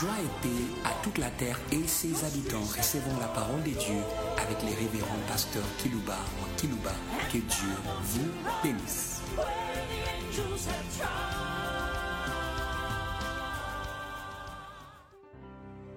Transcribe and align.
Joie 0.00 0.10
et 0.18 0.42
paix 0.42 0.64
à 0.84 1.04
toute 1.04 1.18
la 1.18 1.30
terre 1.30 1.60
et 1.70 1.86
ses 1.86 2.24
habitants. 2.24 2.64
Recevons 2.76 3.16
la 3.20 3.28
parole 3.28 3.62
de 3.62 3.70
Dieu 3.70 4.00
avec 4.36 4.60
les 4.62 4.74
révérends 4.74 5.22
pasteurs 5.28 5.62
Kilouba 5.78 6.18
ou 6.40 6.56
Kilouba. 6.56 6.90
Que 7.30 7.38
Dieu 7.38 7.74
vous 8.02 8.28
bénisse. 8.60 9.22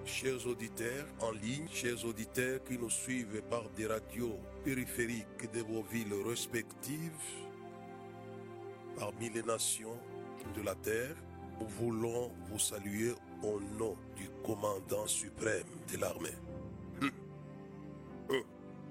Chers 0.04 0.46
auditeurs 0.46 1.06
en 1.20 1.32
ligne, 1.32 1.66
chers 1.72 2.04
auditeurs 2.04 2.62
qui 2.62 2.78
nous 2.78 2.90
suivent 2.90 3.42
par 3.50 3.68
des 3.70 3.88
radios 3.88 4.38
périphériques 4.64 5.50
de 5.52 5.60
vos 5.62 5.82
villes 5.82 6.14
respectives, 6.24 7.10
parmi 8.96 9.28
les 9.30 9.42
nations 9.42 9.98
de 10.56 10.62
la 10.62 10.76
terre, 10.76 11.16
nous 11.60 11.66
voulons 11.66 12.30
vous 12.48 12.60
saluer 12.60 13.12
au 13.42 13.60
nom 13.78 13.96
du 14.16 14.28
commandant 14.44 15.06
suprême 15.06 15.66
de 15.92 15.98
l'armée. 15.98 16.36
Hum. 17.02 17.10
Hum. 18.30 18.42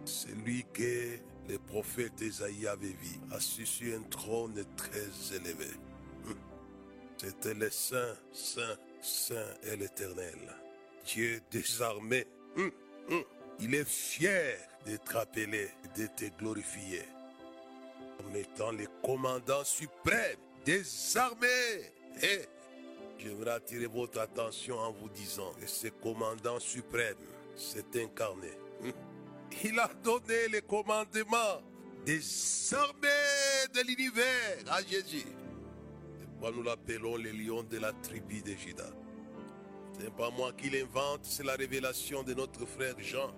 Celui 0.05 0.65
que 0.73 1.17
le 1.49 1.57
prophète 1.59 2.21
Esaïe 2.21 2.67
avait 2.67 2.87
vu, 2.87 3.19
assis 3.31 3.65
sur 3.65 3.97
un 3.97 4.03
trône 4.03 4.63
très 4.75 5.35
élevé. 5.35 5.71
Hum. 6.25 6.35
C'était 7.17 7.53
le 7.53 7.69
Saint, 7.69 8.15
Saint, 8.31 8.77
Saint 9.01 9.53
et 9.63 9.75
l'Éternel. 9.75 10.39
Dieu 11.05 11.41
des 11.51 11.81
armées. 11.81 12.27
Il 13.59 13.73
est 13.73 13.87
fier 13.87 14.59
d'être 14.85 15.15
appelé, 15.15 15.69
d'être 15.95 16.37
glorifié. 16.37 17.01
En 18.23 18.35
étant 18.35 18.71
le 18.71 18.85
commandant 19.03 19.63
suprême 19.63 20.37
des 20.65 21.17
armées. 21.17 21.91
Et 23.19 23.23
j'aimerais 23.23 23.51
attirer 23.51 23.87
votre 23.87 24.19
attention 24.19 24.77
en 24.77 24.91
vous 24.91 25.09
disant 25.09 25.51
que 25.59 25.67
ce 25.67 25.87
commandant 25.87 26.59
suprême 26.59 27.15
s'est 27.55 27.85
incarné. 27.95 28.51
Il 29.63 29.79
a 29.79 29.89
donné 30.03 30.47
les 30.51 30.61
commandements 30.61 31.61
des 32.05 32.21
armées 32.73 33.67
de 33.73 33.81
l'univers 33.87 34.57
à 34.67 34.81
Jésus. 34.81 35.25
C'est 36.19 36.27
pourquoi 36.29 36.51
nous 36.51 36.63
l'appelons 36.63 37.17
le 37.17 37.31
lion 37.31 37.63
de 37.63 37.77
la 37.77 37.91
tribu 37.93 38.41
de 38.41 38.53
Judas. 38.53 38.91
Ce 39.97 40.03
n'est 40.03 40.11
pas 40.11 40.29
moi 40.29 40.53
qui 40.53 40.69
l'invente, 40.69 41.21
c'est 41.23 41.43
la 41.43 41.55
révélation 41.55 42.21
de 42.23 42.33
notre 42.33 42.65
frère 42.65 42.95
Jean 42.99 43.33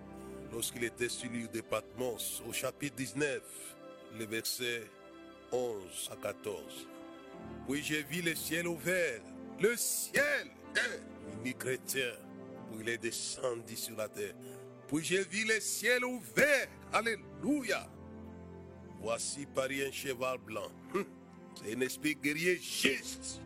lorsqu'il 0.51 0.83
était 0.83 1.09
sur 1.09 1.31
l'île 1.31 1.49
de 1.51 1.61
Patmos 1.61 2.43
au 2.47 2.51
chapitre 2.51 2.95
19, 2.97 3.41
le 4.17 4.25
verset 4.25 4.83
11 5.51 6.09
à 6.11 6.15
14. 6.17 6.87
Puis 7.67 7.83
j'ai 7.83 8.03
vu 8.03 8.21
le 8.21 8.35
ciel 8.35 8.67
ouvert, 8.67 9.21
le 9.61 9.75
ciel, 9.75 10.47
est 11.45 11.57
chrétien, 11.57 12.11
puis 12.71 12.81
il 12.81 12.89
est 12.89 12.97
descendu 12.97 13.75
sur 13.75 13.95
la 13.95 14.07
terre. 14.07 14.33
Puis 14.87 15.03
j'ai 15.03 15.23
vu 15.23 15.45
le 15.45 15.59
ciel 15.59 16.03
ouvert, 16.05 16.67
alléluia. 16.91 17.87
Voici 19.01 19.45
Paris 19.45 19.83
un 19.85 19.91
cheval 19.91 20.37
blanc. 20.39 20.71
C'est 21.55 21.75
un 21.75 21.81
esprit 21.81 22.15
guerrier 22.15 22.57
juste. 22.57 23.41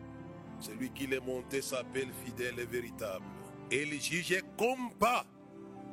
Celui 0.60 0.90
qui 0.90 1.06
l'est 1.06 1.20
monté 1.20 1.60
s'appelle 1.62 2.08
fidèle 2.24 2.58
et 2.58 2.64
véritable. 2.64 3.24
Et 3.70 3.82
il 3.82 4.00
juge 4.00 4.42
combat 4.56 5.24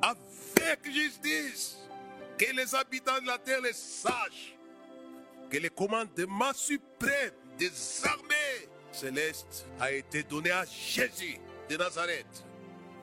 avec 0.01 0.91
justice. 0.91 1.77
Que 2.37 2.55
les 2.55 2.73
habitants 2.73 3.19
de 3.21 3.27
la 3.27 3.37
terre 3.37 3.61
le 3.61 3.71
sachent. 3.73 4.55
Que 5.49 5.57
le 5.57 5.69
commandement 5.69 6.53
suprême 6.53 7.33
des 7.57 7.71
armées 8.05 8.40
célestes 8.91 9.65
a 9.79 9.91
été 9.91 10.23
donné 10.23 10.51
à 10.51 10.65
Jésus 10.65 11.37
de 11.69 11.77
Nazareth. 11.77 12.45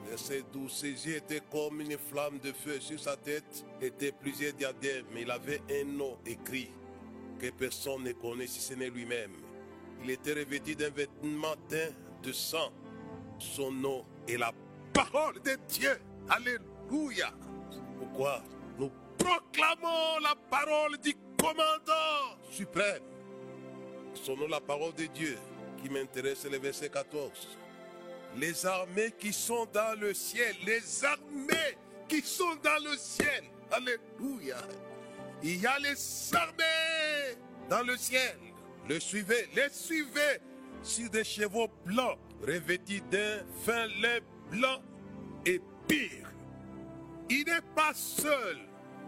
Verset 0.08 0.44
12, 0.52 0.72
ses 0.72 1.06
yeux 1.06 1.16
étaient 1.16 1.42
comme 1.50 1.80
une 1.80 1.98
flamme 1.98 2.38
de 2.38 2.52
feu. 2.52 2.80
Sur 2.80 2.98
sa 2.98 3.16
tête 3.16 3.64
étaient 3.80 4.12
plusieurs 4.12 4.54
diadèmes, 4.54 5.06
mais 5.12 5.22
il 5.22 5.30
avait 5.30 5.60
un 5.70 5.84
nom 5.84 6.18
écrit 6.24 6.70
que 7.38 7.50
personne 7.50 8.04
ne 8.04 8.12
connaît 8.12 8.46
si 8.46 8.60
ce 8.60 8.74
n'est 8.74 8.90
lui-même. 8.90 9.32
Il 10.02 10.10
était 10.10 10.32
revêtu 10.32 10.74
d'un 10.74 10.90
vêtement 10.90 11.54
teint 11.68 11.90
de 12.22 12.32
sang. 12.32 12.72
Son 13.38 13.70
nom 13.70 14.04
est 14.26 14.36
la 14.36 14.52
parole 14.92 15.40
de 15.42 15.56
Dieu. 15.68 15.98
Alléluia. 16.28 17.32
Pourquoi 17.98 18.42
nous 18.78 18.90
proclamons 19.18 20.18
la 20.22 20.34
parole 20.50 20.98
du 20.98 21.14
commandant 21.38 22.38
suprême. 22.50 23.02
Son 24.14 24.36
nom, 24.36 24.48
la 24.48 24.60
parole 24.60 24.94
de 24.94 25.06
Dieu, 25.06 25.38
qui 25.82 25.88
m'intéresse, 25.88 26.40
c'est 26.42 26.50
le 26.50 26.58
verset 26.58 26.88
14. 26.88 27.30
Les 28.36 28.66
armées 28.66 29.12
qui 29.18 29.32
sont 29.32 29.66
dans 29.72 29.98
le 29.98 30.12
ciel, 30.14 30.54
les 30.64 31.04
armées 31.04 31.76
qui 32.08 32.22
sont 32.22 32.56
dans 32.62 32.82
le 32.84 32.96
ciel. 32.96 33.44
Alléluia. 33.70 34.56
Il 35.42 35.60
y 35.60 35.66
a 35.66 35.78
les 35.78 35.96
armées 36.34 37.38
dans 37.68 37.82
le 37.82 37.96
ciel. 37.96 38.36
Le 38.88 38.98
suivez, 38.98 39.48
les 39.54 39.68
suivez 39.70 40.40
sur 40.82 41.10
des 41.10 41.24
chevaux 41.24 41.68
blancs, 41.84 42.18
revêtus 42.46 43.02
d'un 43.10 43.44
fin 43.64 43.86
lait 44.00 44.22
blanc 44.50 44.80
et 45.44 45.60
pire. 45.86 46.30
Il 47.28 47.44
n'est 47.44 47.60
pas 47.74 47.92
seul. 47.94 48.58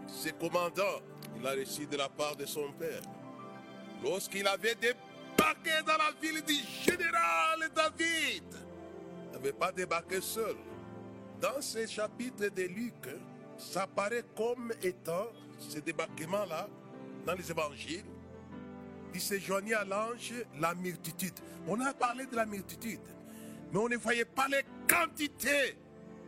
Ce 0.07 0.29
commandant, 0.29 1.01
il 1.39 1.47
a 1.47 1.51
reçu 1.51 1.87
de 1.87 1.97
la 1.97 2.09
part 2.09 2.35
de 2.35 2.45
son 2.45 2.71
père. 2.73 3.01
Lorsqu'il 4.03 4.47
avait 4.47 4.75
débarqué 5.41 5.83
dans 5.85 5.97
la 5.97 6.11
ville 6.21 6.43
du 6.43 6.53
général 6.83 7.69
David, 7.75 8.43
il 9.25 9.31
n'avait 9.33 9.53
pas 9.53 9.71
débarqué 9.71 10.21
seul. 10.21 10.55
Dans 11.39 11.61
ce 11.61 11.85
chapitre 11.87 12.47
de 12.49 12.63
Luc, 12.63 12.93
ça 13.57 13.87
paraît 13.87 14.25
comme 14.35 14.71
étant 14.83 15.27
ce 15.59 15.79
débarquement-là 15.79 16.67
dans 17.25 17.33
les 17.33 17.49
évangiles 17.49 18.05
il 19.13 19.21
se 19.21 19.37
joignait 19.39 19.73
à 19.73 19.83
l'ange 19.83 20.33
la 20.59 20.73
multitude. 20.73 21.33
On 21.67 21.79
a 21.81 21.93
parlé 21.93 22.25
de 22.25 22.35
la 22.35 22.45
multitude, 22.45 23.01
mais 23.71 23.79
on 23.79 23.89
ne 23.89 23.97
voyait 23.97 24.25
pas 24.25 24.47
les 24.47 24.63
quantités. 24.87 25.75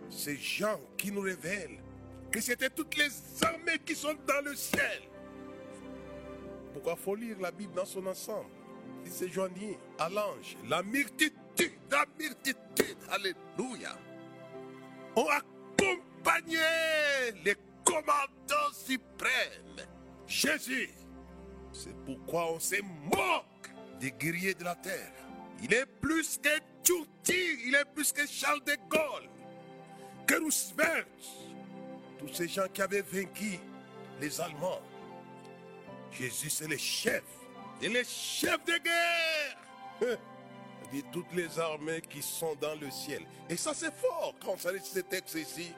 Ces 0.09 0.35
gens 0.35 0.79
qui 0.97 1.11
nous 1.11 1.21
révèlent 1.21 1.79
que 2.29 2.41
c'était 2.41 2.69
toutes 2.69 2.95
les 2.97 3.09
armées 3.43 3.79
qui 3.85 3.95
sont 3.95 4.15
dans 4.27 4.43
le 4.43 4.55
ciel. 4.55 5.01
Pourquoi 6.73 6.95
faut 6.95 7.15
lire 7.15 7.39
la 7.39 7.51
Bible 7.51 7.73
dans 7.73 7.85
son 7.85 8.05
ensemble? 8.05 8.49
Il 9.05 9.11
se 9.11 9.27
joignait 9.27 9.77
à 9.99 10.09
l'ange, 10.09 10.57
la 10.67 10.81
multitude, 10.83 11.33
la 11.91 12.05
multitude, 12.17 12.97
alléluia. 13.09 13.97
On 15.15 15.27
accompagnait 15.27 17.31
les 17.43 17.55
commandants 17.83 18.73
suprêmes, 18.73 19.85
Jésus. 20.27 20.89
C'est 21.71 21.95
pourquoi 22.05 22.53
on 22.53 22.59
se 22.59 22.81
moque 22.81 23.69
des 23.99 24.11
guerriers 24.11 24.53
de 24.53 24.63
la 24.63 24.75
terre. 24.75 25.11
Il 25.61 25.73
est 25.73 25.85
plus 25.85 26.37
que 26.37 26.49
Churchill, 26.83 27.59
il 27.65 27.75
est 27.75 27.85
plus 27.93 28.11
que 28.11 28.27
Charles 28.27 28.63
de 28.63 28.75
Gaulle, 28.89 29.29
que 30.27 30.35
Roosevelt. 30.35 31.07
Tous 32.17 32.33
ces 32.33 32.47
gens 32.47 32.67
qui 32.73 32.81
avaient 32.81 33.01
vaincu 33.01 33.59
les 34.19 34.41
Allemands. 34.41 34.81
Jésus, 36.11 36.49
c'est 36.49 36.67
le 36.67 36.77
chef. 36.77 37.23
Il 37.83 37.97
est 37.97 37.99
le 37.99 38.05
chef 38.05 38.63
de 38.63 38.77
guerre. 38.81 40.17
Il 40.85 41.01
dit 41.01 41.05
toutes 41.11 41.33
les 41.33 41.59
armées 41.59 41.99
qui 41.99 42.21
sont 42.21 42.55
dans 42.61 42.75
le 42.79 42.89
ciel. 42.89 43.23
Et 43.49 43.57
ça, 43.57 43.73
c'est 43.73 43.93
fort. 43.93 44.33
Quand 44.43 44.57
ça 44.57 44.71
lit 44.71 44.79
ce 44.81 44.99
texte 44.99 45.35
ici, 45.35 45.73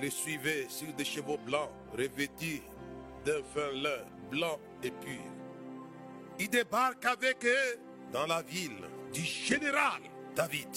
les 0.00 0.08
suivez 0.08 0.66
sur 0.70 0.90
des 0.94 1.04
chevaux 1.04 1.36
blancs, 1.36 1.68
revêtus 1.92 2.62
d'un 3.26 3.42
fin 3.54 3.70
lin 3.70 3.98
blanc 4.30 4.58
et 4.82 4.90
pur. 4.90 5.20
Il 6.38 6.48
débarque 6.48 7.04
avec 7.04 7.44
eux 7.44 7.78
dans 8.10 8.26
la 8.26 8.40
ville 8.40 8.88
du 9.12 9.20
général 9.20 10.00
David. 10.34 10.68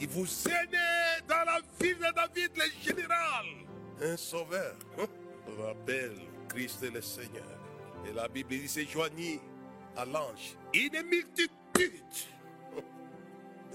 Il 0.00 0.08
vous 0.08 0.24
né 0.24 0.78
dans 1.28 1.44
la 1.44 1.60
ville 1.80 1.98
de 1.98 2.12
David, 2.12 2.50
le 2.56 2.64
général, 2.82 3.46
un 4.00 4.16
sauveur. 4.16 4.74
On 4.98 5.62
rappelle 5.62 6.18
Christ 6.48 6.82
le 6.92 7.00
Seigneur. 7.00 7.44
Et 8.04 8.12
la 8.12 8.26
Bible 8.26 8.50
dit 8.50 8.66
c'est 8.66 8.86
joigné 8.86 9.40
à 9.96 10.04
l'ange. 10.04 10.56
Une 10.74 11.02
multitude. 11.02 11.50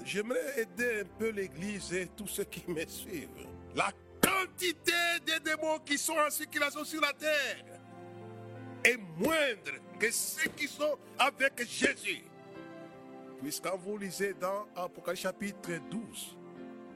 J'aimerais 0.04 0.62
aider 0.62 1.02
un 1.02 1.18
peu 1.19 1.30
l'église 1.30 1.94
et 1.94 2.08
tous 2.16 2.28
ceux 2.28 2.46
qui 2.46 2.64
me 2.69 2.86
suivent. 2.88 3.48
La 3.75 3.92
quantité 4.22 4.92
de 5.25 5.44
démons 5.44 5.80
qui 5.80 5.98
sont 5.98 6.18
en 6.18 6.30
circulation 6.30 6.84
sur 6.84 7.02
la 7.02 7.14
terre 7.14 7.80
est 8.84 8.98
moindre 9.18 9.74
que 10.00 10.12
ceux 10.12 10.50
qui 10.56 10.68
sont 10.68 10.98
avec 11.19 11.68
Jésus. 11.68 12.24
Puisqu'en 13.42 13.78
vous 13.78 13.98
lisez 13.98 14.34
dans 14.34 14.66
Apocalypse 14.75 15.24
chapitre 15.24 15.72
12, 15.92 16.38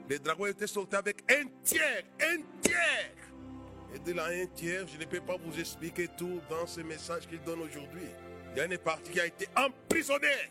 les 0.08 0.18
dragons 0.18 0.46
étaient 0.46 0.66
sortis 0.66 0.96
avec 0.96 1.22
un 1.30 1.44
tiers, 1.62 2.02
un 2.20 2.38
tiers. 2.60 3.12
Et 3.94 3.98
de 3.98 4.12
là, 4.12 4.26
un 4.26 4.46
tiers, 4.46 4.86
je 4.88 4.98
ne 4.98 5.04
peux 5.04 5.20
pas 5.20 5.36
vous 5.36 5.58
expliquer 5.60 6.08
tout 6.16 6.40
dans 6.48 6.66
ce 6.66 6.80
message 6.80 7.28
qu'il 7.28 7.42
donne 7.42 7.60
aujourd'hui. 7.60 8.08
Il 8.52 8.58
y 8.58 8.60
a 8.60 8.64
une 8.66 8.78
partie 8.78 9.10
qui 9.10 9.20
a 9.20 9.26
été 9.26 9.48
emprisonnée. 9.56 10.50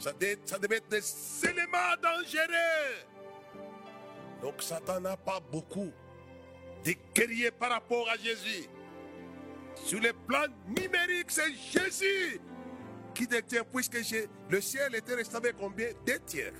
Ça, 0.00 0.12
devait, 0.12 0.76
être 0.76 0.88
des 0.88 1.48
éléments 1.48 1.94
dangereux 2.02 3.06
Donc 4.42 4.60
Satan 4.60 5.00
n'a 5.00 5.16
pas 5.16 5.38
beaucoup 5.52 5.92
de 6.84 6.94
guerriers 7.14 7.52
par 7.52 7.70
rapport 7.70 8.08
à 8.10 8.16
Jésus. 8.16 8.68
Sur 9.76 10.00
le 10.00 10.12
plan 10.12 10.46
numérique, 10.66 11.30
c'est 11.30 11.52
Jésus 11.54 12.40
qui 13.14 13.26
détient, 13.28 13.62
puisque 13.72 13.98
le 14.50 14.60
ciel 14.60 14.94
était 14.96 15.14
resté 15.14 15.36
avec 15.36 15.56
combien? 15.56 15.88
Deux 16.04 16.18
tiers. 16.26 16.52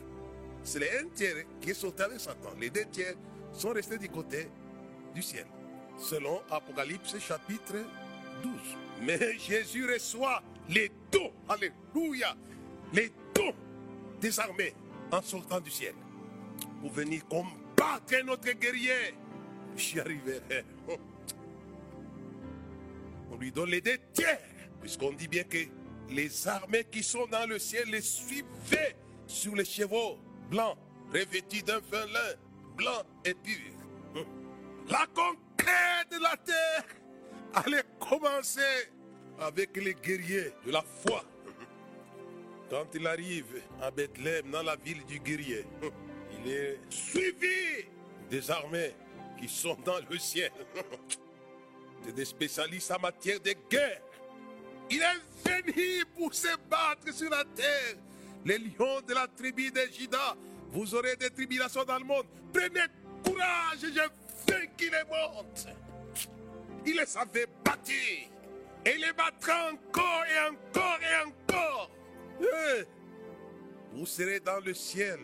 C'est 0.62 0.78
les 0.78 0.98
un 0.98 1.08
tiers 1.08 1.44
qui 1.60 1.70
est 1.70 1.74
sauté 1.74 2.04
avec 2.04 2.20
Satan. 2.20 2.50
Les 2.58 2.70
deux 2.70 2.84
tiers 2.86 3.14
sont 3.52 3.70
restés 3.70 3.98
du 3.98 4.08
côté 4.08 4.48
du 5.12 5.20
ciel. 5.22 5.46
Selon 5.98 6.40
Apocalypse 6.50 7.18
chapitre 7.18 7.74
12. 8.42 8.52
Mais 9.02 9.38
Jésus 9.38 9.90
reçoit 9.90 10.42
les 10.68 10.90
dons, 11.10 11.32
alléluia, 11.48 12.36
les 12.92 13.12
dons 13.34 13.54
des 14.20 14.40
armées 14.40 14.74
en 15.12 15.22
sortant 15.22 15.60
du 15.60 15.70
ciel 15.70 15.94
pour 16.80 16.90
venir 16.90 17.26
combattre 17.26 18.24
notre 18.24 18.52
guerrier. 18.52 19.14
J'y 19.76 20.00
arriverai. 20.00 20.64
On 23.30 23.36
lui 23.36 23.50
donne 23.50 23.70
les 23.70 23.80
deux 23.80 23.98
puisqu'on 24.80 25.12
dit 25.12 25.28
bien 25.28 25.44
que 25.44 25.58
les 26.10 26.46
armées 26.48 26.84
qui 26.84 27.02
sont 27.02 27.26
dans 27.26 27.48
le 27.48 27.58
ciel 27.58 27.88
les 27.88 28.02
suivaient 28.02 28.96
sur 29.26 29.54
les 29.54 29.64
chevaux 29.64 30.18
blancs, 30.50 30.76
revêtus 31.12 31.62
d'un 31.62 31.80
fin 31.80 32.06
lin 32.06 32.34
blanc 32.76 33.02
et 33.24 33.34
pur. 33.34 34.24
La 34.88 35.06
conquête 35.14 36.10
de 36.10 36.22
la 36.22 36.36
terre 36.36 36.84
allait 37.54 37.84
commencer 37.98 38.90
avec 39.40 39.76
les 39.76 39.94
guerriers 39.94 40.52
de 40.66 40.72
la 40.72 40.82
foi. 40.82 41.24
Quand 42.70 42.86
il 42.94 43.06
arrive 43.06 43.62
à 43.80 43.90
Bethléem, 43.90 44.50
dans 44.50 44.62
la 44.62 44.76
ville 44.76 45.04
du 45.04 45.18
guerrier, 45.18 45.66
il 46.38 46.50
est 46.50 46.80
suivi 46.88 47.86
des 48.30 48.50
armées 48.50 48.94
qui 49.38 49.48
sont 49.48 49.76
dans 49.84 49.98
le 50.10 50.18
ciel. 50.18 50.50
C'est 52.04 52.14
des 52.14 52.24
spécialistes 52.24 52.90
en 52.90 53.00
matière 53.00 53.40
de 53.40 53.54
guerre. 53.70 54.00
Il 54.90 55.00
est 55.00 55.48
venu 55.48 56.04
pour 56.16 56.34
se 56.34 56.54
battre 56.68 57.12
sur 57.12 57.30
la 57.30 57.44
terre. 57.54 57.96
Les 58.44 58.58
lions 58.58 59.00
de 59.06 59.14
la 59.14 59.26
tribu 59.26 59.70
de 59.70 59.80
Juda, 59.90 60.36
vous 60.70 60.94
aurez 60.94 61.16
des 61.16 61.30
tribulations 61.30 61.84
dans 61.84 61.98
le 61.98 62.04
monde. 62.04 62.26
Prenez 62.52 62.86
courage, 63.24 63.78
j'ai 63.80 64.52
vaincu 64.52 64.90
les 64.90 65.04
mondes. 65.08 65.83
Il 66.86 66.96
les 66.96 67.16
avait 67.16 67.46
bâtis. 67.64 68.28
Et 68.86 68.98
les 68.98 69.12
battra 69.12 69.72
encore 69.72 70.24
et 70.26 70.48
encore 70.50 70.98
et 71.00 71.26
encore. 71.26 71.90
Eh, 72.40 72.84
vous 73.94 74.06
serez 74.06 74.40
dans 74.40 74.60
le 74.60 74.74
ciel, 74.74 75.20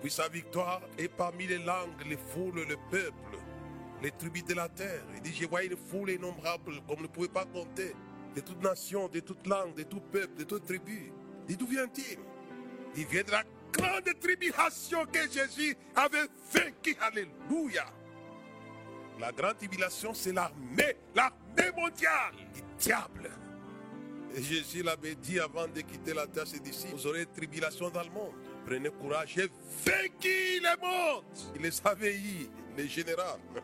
puis 0.00 0.10
sa 0.10 0.28
victoire 0.28 0.82
est 0.98 1.08
parmi 1.08 1.46
les 1.46 1.58
langues, 1.58 2.06
les 2.06 2.16
foules, 2.16 2.66
le 2.68 2.76
peuple, 2.90 3.38
les 4.02 4.10
tribus 4.12 4.44
de 4.44 4.54
la 4.54 4.68
terre. 4.68 5.02
Il 5.16 5.22
dit, 5.22 5.34
je 5.34 5.46
vois 5.46 5.64
une 5.64 5.76
foule 5.76 6.10
innombrable, 6.10 6.80
comme 6.86 7.02
ne 7.02 7.08
pouvez 7.08 7.28
pas 7.28 7.46
compter, 7.46 7.96
de 8.34 8.40
toute 8.40 8.62
nation, 8.62 9.08
de 9.08 9.20
toute 9.20 9.46
langue, 9.46 9.74
de 9.74 9.82
tout 9.82 10.00
peuple, 10.00 10.36
de 10.36 10.44
toute 10.44 10.64
tribu. 10.64 11.12
Et 11.48 11.56
d'où 11.56 11.66
vient-il? 11.66 12.18
Il 12.94 13.06
vient 13.06 13.24
de 13.24 13.30
la 13.32 13.42
grande 13.72 14.20
tribulation 14.20 15.04
que 15.06 15.28
Jésus 15.30 15.76
avait 15.96 16.28
vaincu. 16.52 16.96
Alléluia. 17.00 17.86
La 19.20 19.32
grande 19.32 19.58
tribulation, 19.58 20.14
c'est 20.14 20.32
l'armée, 20.32 20.96
l'armée 21.14 21.70
mondiale 21.76 22.34
du 22.54 22.62
diable. 22.78 23.30
Et 24.34 24.42
Jésus 24.42 24.82
l'avait 24.82 25.14
dit 25.14 25.38
avant 25.38 25.68
de 25.68 25.80
quitter 25.82 26.14
la 26.14 26.26
terre, 26.26 26.46
ses 26.46 26.60
disciples, 26.60 26.94
vous 26.94 27.06
aurez 27.06 27.26
tribulation 27.26 27.90
dans 27.90 28.02
le 28.02 28.10
monde. 28.10 28.32
Prenez 28.64 28.88
courage, 28.90 29.32
j'ai 29.34 29.50
vaincu 29.84 30.60
le 30.62 30.80
monde. 30.80 31.24
Il 31.54 31.62
les 31.62 31.86
avait 31.86 32.16
eu, 32.16 32.48
les 32.76 32.88
généraux. 32.88 33.38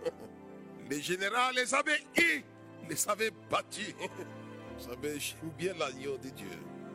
Les 0.88 1.02
généraux 1.02 1.50
les 1.52 1.74
avaient 1.74 2.00
eu, 2.16 2.44
les 2.88 3.08
avaient 3.08 3.32
battus. 3.50 3.92
Vous 4.78 4.84
savez, 4.84 5.18
j'aime 5.18 5.50
bien 5.58 5.74
l'agneau 5.74 6.16
de 6.16 6.28
Dieu. 6.28 6.46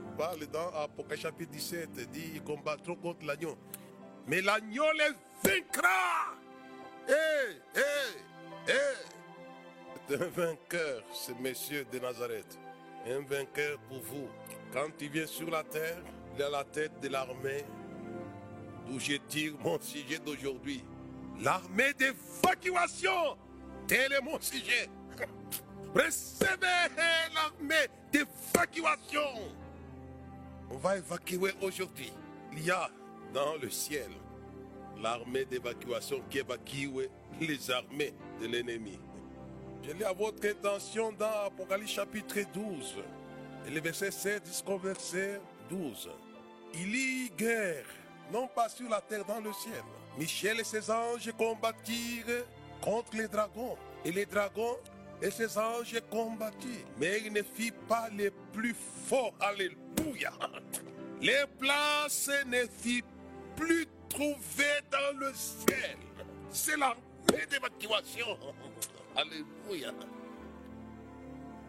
On 0.08 0.16
parle 0.16 0.48
dans 0.48 0.70
Apocalypse 0.70 1.24
chapitre 1.24 1.52
17, 1.52 1.90
il 1.98 2.08
dit 2.08 2.32
ils 2.36 2.42
combattront 2.42 2.96
contre 2.96 3.26
l'agneau. 3.26 3.58
Mais 4.28 4.40
l'agneau 4.40 4.86
les 4.94 5.10
vaincra. 5.44 6.38
Hé, 7.10 7.58
hé, 7.76 8.31
hé. 8.68 8.72
C'est 10.08 10.22
un 10.22 10.28
vainqueur, 10.28 11.04
ce 11.14 11.32
monsieur 11.34 11.86
de 11.92 12.00
Nazareth. 12.00 12.60
Un 13.08 13.22
vainqueur 13.22 13.80
pour 13.88 14.00
vous. 14.02 14.28
Quand 14.74 14.90
il 15.00 15.10
vient 15.10 15.28
sur 15.28 15.50
la 15.50 15.64
terre, 15.64 16.02
il 16.36 16.44
a 16.44 16.50
la 16.50 16.64
tête 16.64 17.00
de 17.02 17.08
l'armée 17.08 17.64
d'où 18.88 19.00
je 19.00 19.16
tire 19.28 19.54
mon 19.60 19.80
sujet 19.80 20.20
d'aujourd'hui. 20.20 20.84
L'armée 21.40 21.94
d'évacuation. 21.94 23.38
Tel 23.88 24.14
est 24.14 24.22
mon 24.22 24.40
sujet. 24.40 24.90
Recevez 25.96 26.90
l'armée 27.34 27.88
d'évacuation. 28.12 29.52
On 30.70 30.78
va 30.78 30.98
évacuer 30.98 31.54
aujourd'hui. 31.62 32.12
Il 32.54 32.66
y 32.66 32.72
a 32.72 32.90
dans 33.34 33.56
le 33.56 33.70
ciel 33.70 34.10
l'armée 35.02 35.46
d'évacuation 35.46 36.22
qui 36.30 36.40
évacue 36.40 37.08
les 37.40 37.72
armées 37.72 38.14
de 38.42 38.48
l'ennemi. 38.48 39.00
Je 39.84 39.92
lis 39.92 40.04
à 40.04 40.14
votre 40.14 40.48
attention 40.48 41.12
dans 41.12 41.46
Apocalypse 41.48 41.92
chapitre 41.92 42.40
12, 42.54 42.98
et 43.68 43.72
le 43.72 43.82
verset 43.82 44.12
7 44.12 44.46
jusqu'au 44.46 44.78
verset 44.78 45.42
12. 45.70 46.10
Il 46.76 46.96
y 46.96 47.30
guerre, 47.36 47.86
non 48.32 48.48
pas 48.48 48.70
sur 48.70 48.90
la 48.90 49.02
terre, 49.02 49.26
dans 49.26 49.40
le 49.40 49.52
ciel. 49.54 49.84
Michel 50.18 50.60
et 50.60 50.64
ses 50.64 50.90
anges 50.92 51.32
combattirent 51.38 52.46
contre 52.82 53.16
les 53.16 53.28
dragons. 53.28 53.78
Et 54.04 54.12
les 54.12 54.26
dragons 54.26 54.78
et 55.22 55.32
ses 55.32 55.58
anges 55.58 56.00
combattirent. 56.10 56.86
Mais 57.00 57.22
il 57.26 57.34
ne 57.34 57.42
fit 57.42 57.74
pas 57.88 58.10
les 58.16 58.32
plus 58.54 58.76
forts. 59.08 59.34
Alléluia. 59.40 60.32
Les 61.22 61.44
places 61.60 62.30
ne 62.48 62.66
fit 62.66 63.04
plus 63.56 63.88
trouver 64.12 64.82
dans 64.92 65.18
le 65.20 65.32
ciel. 65.34 65.98
C'est 66.52 66.78
l'armée 66.78 67.46
d'évacuation. 67.50 68.38
Alléluia. 69.16 69.92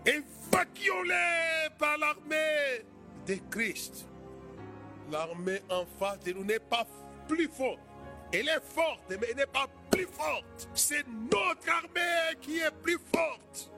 Évacuons-les 0.04 1.70
par 1.78 1.98
l'armée 1.98 2.84
de 3.26 3.36
Christ. 3.50 4.06
L'armée 5.10 5.60
en 5.70 5.84
face 5.98 6.20
de 6.20 6.32
nous 6.32 6.44
n'est 6.44 6.58
pas 6.58 6.86
plus 7.28 7.48
forte. 7.48 7.78
Elle 8.32 8.48
est 8.48 8.64
forte, 8.74 9.02
mais 9.10 9.26
elle 9.30 9.36
n'est 9.36 9.46
pas 9.46 9.66
plus 9.90 10.06
forte. 10.06 10.68
C'est 10.74 11.06
notre 11.06 11.68
armée 11.68 12.36
qui 12.40 12.60
est 12.60 12.70
plus 12.82 12.98
forte. 13.14 13.70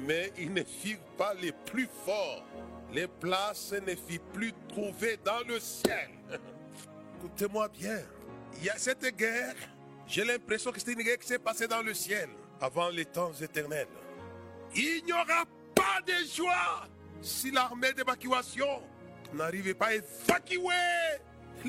Mais 0.00 0.32
il 0.38 0.52
ne 0.52 0.62
fit 0.64 0.98
pas 1.16 1.34
les 1.34 1.52
plus 1.52 1.88
forts. 2.04 2.44
Les 2.92 3.06
places 3.06 3.72
ne 3.72 3.94
fit 3.94 4.20
plus 4.32 4.52
trouver 4.68 5.18
dans 5.24 5.46
le 5.46 5.60
ciel. 5.60 6.08
Écoutez-moi 7.18 7.68
bien. 7.68 7.98
Il 8.58 8.64
y 8.64 8.70
a 8.70 8.78
cette 8.78 9.04
guerre. 9.16 9.54
J'ai 10.06 10.24
l'impression 10.24 10.70
que 10.70 10.80
c'est 10.80 10.92
une 10.92 11.02
guerre 11.02 11.18
qui 11.18 11.26
s'est 11.26 11.38
passée 11.38 11.66
dans 11.66 11.82
le 11.82 11.92
ciel 11.92 12.28
avant 12.60 12.88
les 12.90 13.04
temps 13.04 13.32
éternels. 13.32 13.88
Il 14.74 15.04
n'y 15.04 15.12
aura 15.12 15.44
pas 15.74 16.00
de 16.06 16.12
joie 16.32 16.86
si 17.20 17.50
l'armée 17.50 17.92
d'évacuation 17.92 18.82
n'arrivait 19.34 19.74
pas 19.74 19.86
à 19.86 19.94
évacuer 19.94 20.58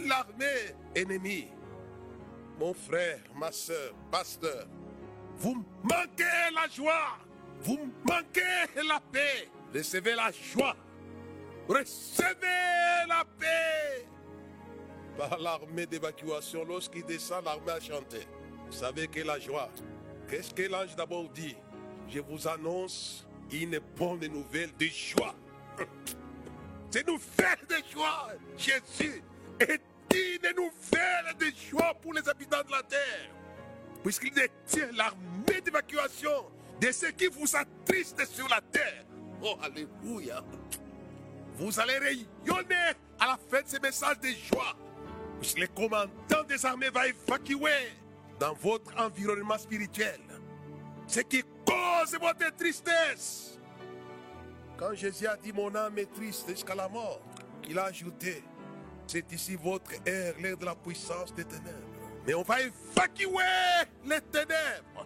l'armée 0.08 0.76
ennemie. 0.96 1.48
Mon 2.60 2.74
frère, 2.74 3.20
ma 3.36 3.52
soeur, 3.52 3.94
pasteur, 4.12 4.68
vous 5.38 5.66
manquez 5.84 6.54
la 6.54 6.68
joie, 6.68 7.18
vous 7.62 7.92
manquez 8.04 8.82
la 8.88 9.00
paix. 9.12 9.50
Recevez 9.74 10.16
la 10.16 10.32
joie, 10.32 10.76
recevez 11.68 13.08
la 13.08 13.24
paix. 13.40 14.06
L'armée 15.40 15.86
d'évacuation, 15.86 16.64
lorsqu'il 16.64 17.06
descend, 17.06 17.44
l'armée 17.46 17.72
a 17.72 17.80
chanté. 17.80 18.20
Vous 18.68 18.78
savez 18.78 19.08
que 19.08 19.22
la 19.22 19.40
joie, 19.40 19.70
Qu'est-ce 20.30 20.54
que 20.54 20.62
l'ange 20.62 20.96
d'abord 20.96 21.28
dit? 21.30 21.56
Je 22.08 22.20
vous 22.20 22.48
annonce 22.48 23.26
une 23.52 23.80
bonne 23.98 24.28
nouvelle 24.28 24.70
de 24.78 24.86
joie. 24.86 25.34
C'est 26.92 27.02
une 27.02 27.14
nouvelle 27.14 27.66
de 27.68 27.76
joie. 27.92 28.28
Jésus 28.56 29.24
est 29.60 29.82
une 30.14 30.56
nouvelle 30.56 31.36
de 31.40 31.52
joie 31.72 31.96
pour 32.00 32.14
les 32.14 32.28
habitants 32.30 32.64
de 32.64 32.72
la 32.72 32.84
terre. 32.84 33.32
Puisqu'il 34.04 34.32
détient 34.32 34.92
l'armée 34.96 35.62
d'évacuation 35.66 36.46
de 36.80 36.92
ceux 36.92 37.12
qui 37.12 37.26
vous 37.28 37.56
attristent 37.56 38.26
sur 38.26 38.48
la 38.48 38.62
terre. 38.62 39.04
Oh, 39.42 39.58
Alléluia. 39.64 40.44
Vous 41.56 41.80
allez 41.80 41.98
rayonner 41.98 42.94
à 43.20 43.28
la 43.28 43.40
fin 43.50 43.64
de 43.64 43.68
ce 43.68 43.82
message 43.82 44.20
de 44.20 44.30
joie. 44.30 44.76
Le 45.42 45.68
commandant 45.68 46.44
des 46.48 46.66
armées 46.66 46.90
va 46.90 47.08
évacuer 47.08 47.94
dans 48.40 48.54
votre 48.54 48.94
environnement 48.98 49.58
spirituel. 49.58 50.20
Ce 51.08 51.22
qui 51.22 51.44
cause 51.66 52.18
votre 52.20 52.56
tristesse. 52.58 53.58
Quand 54.78 54.94
Jésus 54.94 55.28
a 55.28 55.38
dit 55.38 55.54
mon 55.54 55.74
âme 55.76 55.98
est 55.98 56.14
triste 56.14 56.50
jusqu'à 56.50 56.76
la 56.76 56.88
mort, 56.88 57.22
il 57.70 57.78
a 57.80 57.86
ajouté, 57.86 58.44
c'est 59.08 59.30
ici 59.32 59.56
votre 59.56 59.92
air, 60.06 60.36
l'air 60.42 60.58
de 60.58 60.66
la 60.66 60.76
puissance 60.76 61.34
des 61.34 61.46
ténèbres. 61.46 61.88
Mais 62.26 62.34
on 62.34 62.44
va 62.44 62.62
évacuer 62.62 63.28
les 64.06 64.22
ténèbres. 64.22 65.06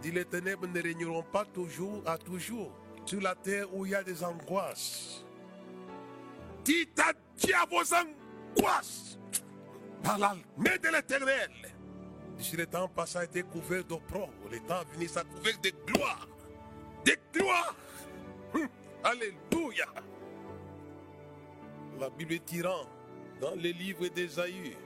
Dit 0.00 0.12
les 0.12 0.24
ténèbres 0.24 0.66
ne 0.66 0.82
régneront 0.82 1.24
pas 1.24 1.44
toujours 1.44 2.02
à 2.06 2.16
toujours 2.18 2.72
sur 3.04 3.20
la 3.20 3.34
terre 3.34 3.72
où 3.74 3.84
il 3.84 3.92
y 3.92 3.94
a 3.94 4.02
des 4.02 4.22
angoisses. 4.24 5.24
Dites 6.64 6.98
adieu 7.00 7.54
à 7.54 7.66
vos 7.66 7.94
angoisses 7.94 8.29
par 10.02 10.18
la 10.18 10.34
main 10.56 10.76
de 10.82 10.88
l'éternel. 10.88 11.50
D'ici 12.36 12.56
le 12.56 12.66
temps 12.66 12.88
passé 12.88 13.18
a 13.18 13.24
été 13.24 13.42
couvert 13.42 13.84
d'opprobre, 13.84 14.32
le 14.50 14.60
temps 14.60 14.82
venu 14.94 15.08
ça 15.08 15.24
couvert 15.24 15.58
de 15.62 15.70
gloire. 15.86 16.28
De 17.04 17.16
gloire. 17.32 17.76
Hum, 18.54 18.68
Alléluia. 19.04 19.86
La 21.98 22.08
Bible 22.10 22.34
est 22.34 22.44
tyran 22.44 22.86
dans 23.40 23.54
le 23.54 23.70
livre 23.70 24.06
d'Ésaïe, 24.08 24.76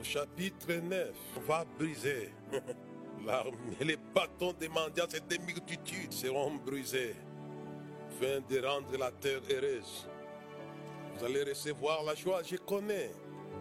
au 0.00 0.02
chapitre 0.02 0.72
9, 0.72 1.10
on 1.36 1.40
va 1.40 1.64
briser 1.78 2.32
l'armée. 3.24 3.76
Les 3.80 3.96
bâtons 3.96 4.52
des 4.52 4.68
mendiants 4.68 5.06
et 5.14 5.20
des 5.20 5.38
multitudes 5.38 6.12
seront 6.12 6.54
brisés, 6.56 7.14
afin 8.08 8.40
de 8.48 8.66
rendre 8.66 8.96
la 8.98 9.12
terre 9.12 9.40
heureuse. 9.48 10.08
Vous 11.16 11.24
allez 11.24 11.44
recevoir 11.44 12.02
la 12.02 12.14
joie, 12.14 12.42
je 12.42 12.56
connais. 12.56 13.10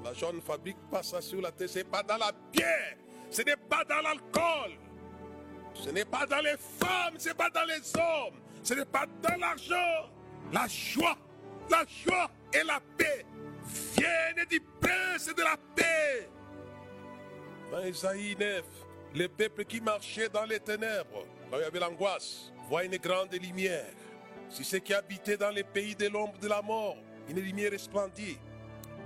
La 0.03 0.13
joie 0.13 0.33
ne 0.33 0.41
fabrique 0.41 0.77
pas 0.91 1.03
ça 1.03 1.21
sur 1.21 1.41
la 1.41 1.51
terre, 1.51 1.69
ce 1.69 1.77
n'est 1.77 1.83
pas 1.85 2.03
dans 2.03 2.17
la 2.17 2.31
bière, 2.51 2.97
ce 3.29 3.41
n'est 3.41 3.55
pas 3.55 3.83
dans 3.85 4.01
l'alcool, 4.01 4.71
ce 5.73 5.89
n'est 5.91 6.05
pas 6.05 6.25
dans 6.25 6.41
les 6.41 6.57
femmes, 6.57 7.15
ce 7.17 7.29
n'est 7.29 7.35
pas 7.35 7.49
dans 7.49 7.63
les 7.65 7.95
hommes, 7.95 8.39
ce 8.61 8.73
n'est 8.73 8.85
pas 8.85 9.05
dans 9.21 9.39
l'argent. 9.39 10.09
La 10.51 10.67
joie, 10.67 11.17
la 11.69 11.85
joie 11.87 12.29
et 12.53 12.63
la 12.63 12.81
paix 12.97 13.25
viennent 13.95 14.45
du 14.49 14.59
prince 14.81 15.27
de 15.27 15.41
la 15.41 15.55
paix. 15.75 16.29
Dans 17.71 17.85
Isaïe 17.85 18.35
9, 18.37 18.63
le 19.15 19.27
peuple 19.27 19.63
qui 19.63 19.79
marchait 19.79 20.29
dans 20.29 20.45
les 20.45 20.59
ténèbres, 20.59 21.25
là 21.51 21.57
où 21.57 21.61
il 21.61 21.63
y 21.63 21.65
avait 21.65 21.79
l'angoisse, 21.79 22.51
voit 22.67 22.83
une 22.83 22.97
grande 22.97 23.33
lumière. 23.33 23.93
Si 24.49 24.63
ceux 24.63 24.79
qui 24.79 24.93
habitaient 24.93 25.37
dans 25.37 25.49
les 25.49 25.63
pays 25.63 25.95
de 25.95 26.07
l'ombre 26.07 26.37
de 26.39 26.47
la 26.47 26.61
mort, 26.61 26.97
une 27.29 27.39
lumière 27.39 27.71
resplendit. 27.71 28.37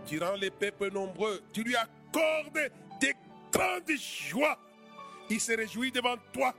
Tu 0.06 0.20
rends 0.20 0.36
les 0.36 0.52
peuples 0.52 0.92
nombreux, 0.92 1.42
tu 1.52 1.64
lui 1.64 1.76
accordes 1.76 2.72
des 3.00 3.14
grandes 3.52 3.98
joies. 3.98 4.58
Il 5.30 5.40
se 5.40 5.52
réjouit 5.52 5.92
devant 5.92 6.16
toi, 6.32 6.54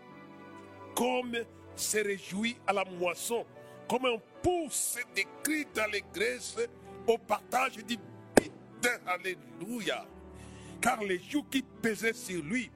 comme 0.94 1.36
se 1.74 1.98
réjouit 1.98 2.56
à 2.66 2.72
la 2.72 2.84
moisson, 2.84 3.46
comme 3.88 4.04
un 4.04 4.18
pouce 4.42 4.98
décrit 5.14 5.66
dans 5.74 5.90
les 5.90 6.04
graisses 6.12 6.58
au 7.06 7.16
partage 7.16 7.76
du 7.76 7.96
bitin. 8.36 8.98
Alléluia. 9.06 10.06
Car 10.80 11.02
les 11.02 11.18
joues 11.18 11.44
qui 11.44 11.62
pesaient 11.62 12.12
sur 12.12 12.42
lui, 12.44 12.70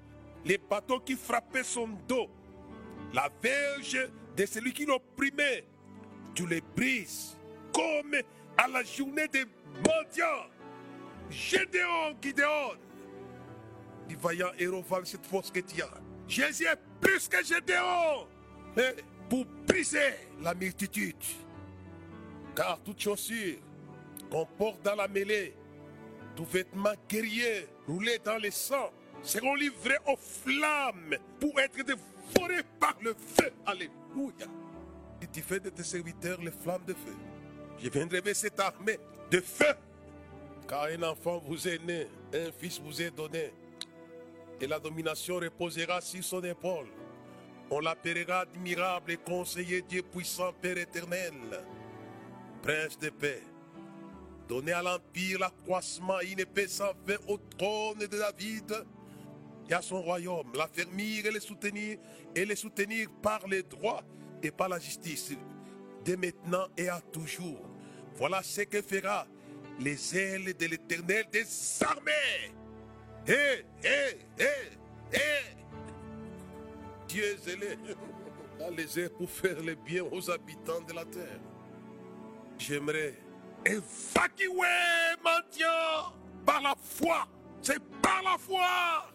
les 0.45 0.59
bateaux 0.59 1.01
qui 1.01 1.15
frappaient 1.15 1.63
son 1.63 1.89
dos, 2.09 2.29
la 3.13 3.31
verge 3.43 4.09
de 4.37 4.47
celui 4.47 4.73
qui 4.73 4.87
l'opprimait, 4.87 5.65
tu 6.35 6.47
les 6.47 6.63
brises 6.75 7.37
comme 7.73 8.15
à 8.59 8.69
la 8.69 8.83
journée 8.85 9.29
des 9.29 9.45
mendiants. 9.77 10.49
Gédéon, 11.31 12.15
Gideon, 12.21 12.77
du 14.09 14.17
vaillant 14.17 14.53
héros 14.59 14.85
cette 15.05 15.27
force 15.27 15.51
que 15.51 15.61
tu 15.61 15.81
as. 15.83 15.89
Jésus 16.29 16.67
est 16.67 16.79
plus 17.01 17.29
que 17.29 17.43
Gédéon 17.43 18.27
pour 19.29 19.47
briser 19.67 20.13
la 20.43 20.55
multitude. 20.55 21.17
Car 22.55 22.81
toute 22.83 23.01
chaussure 23.01 23.57
qu'on 24.31 24.45
porte 24.45 24.83
dans 24.83 24.95
la 24.95 25.09
mêlée, 25.09 25.55
tout 26.37 26.45
vêtement 26.45 26.93
guerrier 27.09 27.67
roulé 27.87 28.19
dans 28.23 28.39
le 28.39 28.51
sang, 28.51 28.93
seront 29.23 29.55
livrés 29.55 29.99
aux 30.07 30.17
flammes 30.17 31.17
pour 31.41 31.59
être 31.61 31.77
dévorés 31.83 32.63
par 32.79 32.97
le 33.01 33.15
feu. 33.15 33.53
Alléluia. 33.65 34.47
Et 35.23 35.27
tu 35.29 35.41
fais 35.41 35.61
de 35.61 35.71
tes 35.71 35.85
serviteurs 35.85 36.41
les 36.43 36.51
flammes 36.51 36.85
de 36.87 36.95
feu. 36.95 37.17
Je 37.79 37.89
viendrai 37.89 38.35
cette 38.35 38.59
armée 38.61 38.99
de 39.31 39.41
feu. 39.41 39.75
Car 40.69 40.85
un 40.85 41.03
enfant 41.03 41.43
vous 41.47 41.69
est 41.69 41.83
né, 41.85 42.07
un 42.35 42.51
fils 42.53 42.81
vous 42.81 43.03
est 43.03 43.11
donné. 43.11 43.53
Et 44.61 44.67
la 44.67 44.79
domination 44.79 45.37
reposera 45.37 46.01
sur 46.01 46.23
son 46.23 46.43
épaule. 46.45 46.87
On 47.71 47.81
l'appellera 47.81 48.41
admirable 48.41 49.13
et 49.13 49.17
conseiller 49.17 49.83
Dieu 49.83 50.03
puissant, 50.03 50.53
Père 50.61 50.79
éternel, 50.79 51.33
Prince 52.63 52.99
de 52.99 53.11
paix. 53.11 53.43
Donner 54.49 54.73
à 54.73 54.83
l'Empire 54.83 55.39
l'accroissement, 55.41 56.21
une 56.21 56.41
épée 56.41 56.69
sans 56.69 56.93
fin 57.07 57.17
au 57.27 57.39
trône 57.59 57.99
de 57.99 58.07
David 58.07 58.85
et 59.69 59.75
à 59.75 59.81
son 59.81 60.03
royaume, 60.03 60.53
l'affermir 60.55 61.25
et 61.25 61.31
le 61.31 61.41
soutenir, 61.41 61.99
et 62.35 62.45
les 62.45 62.57
soutenir 62.57 63.09
par 63.23 63.47
les 63.47 63.63
droits 63.63 64.03
et 64.43 64.51
par 64.51 64.69
la 64.69 64.79
justice, 64.79 65.33
dès 66.05 66.17
maintenant 66.17 66.67
et 66.77 66.89
à 66.89 67.01
toujours. 67.01 67.61
Voilà 68.17 68.43
ce 68.43 68.63
que 68.63 68.83
fera 68.83 69.27
les 69.81 70.17
ailes 70.17 70.55
de 70.57 70.67
l'éternel 70.67 71.25
des 71.33 71.45
armées. 71.83 72.53
Hé, 73.27 73.65
hé, 73.85 74.19
hé, 74.39 74.47
hé. 75.13 75.57
Dieu 77.09 77.37
zélé 77.39 77.79
dans 78.59 78.71
les 78.71 78.99
airs 78.99 79.13
pour 79.13 79.31
faire 79.31 79.61
le 79.63 79.75
bien 79.75 80.05
aux 80.05 80.31
habitants 80.31 80.81
de 80.81 80.93
la 80.93 81.05
terre. 81.05 81.41
J'aimerais 82.59 83.15
évacuer 83.65 84.49
maintenant 85.23 86.15
par 86.45 86.63
la 86.63 86.75
foi. 86.81 87.27
C'est 87.61 87.83
par 88.01 88.23
la 88.23 88.37
foi. 88.39 89.13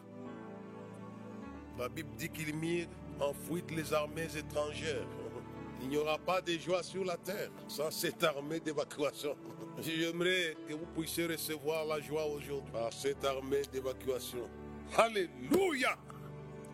La 1.77 1.89
Bible 1.89 2.15
dit 2.17 2.29
qu'il 2.29 2.55
mire 2.55 2.87
en 3.19 3.33
fuite 3.33 3.69
les 3.71 3.93
armées 3.93 4.27
étrangères. 4.35 5.07
Il 5.87 5.91
n'y 5.91 5.97
aura 5.99 6.17
pas 6.17 6.41
de 6.41 6.51
joie 6.57 6.83
sur 6.83 7.05
la 7.05 7.15
terre 7.15 7.49
sans 7.69 7.89
cette 7.91 8.21
armée 8.21 8.59
d'évacuation. 8.59 9.37
J'aimerais 9.79 10.57
que 10.67 10.73
vous 10.73 10.85
puissiez 10.87 11.27
recevoir 11.27 11.85
la 11.85 12.01
joie 12.01 12.25
aujourd'hui 12.25 12.69
par 12.73 12.91
cette 12.91 13.23
armée 13.23 13.61
d'évacuation. 13.71 14.49
Alléluia! 14.97 15.97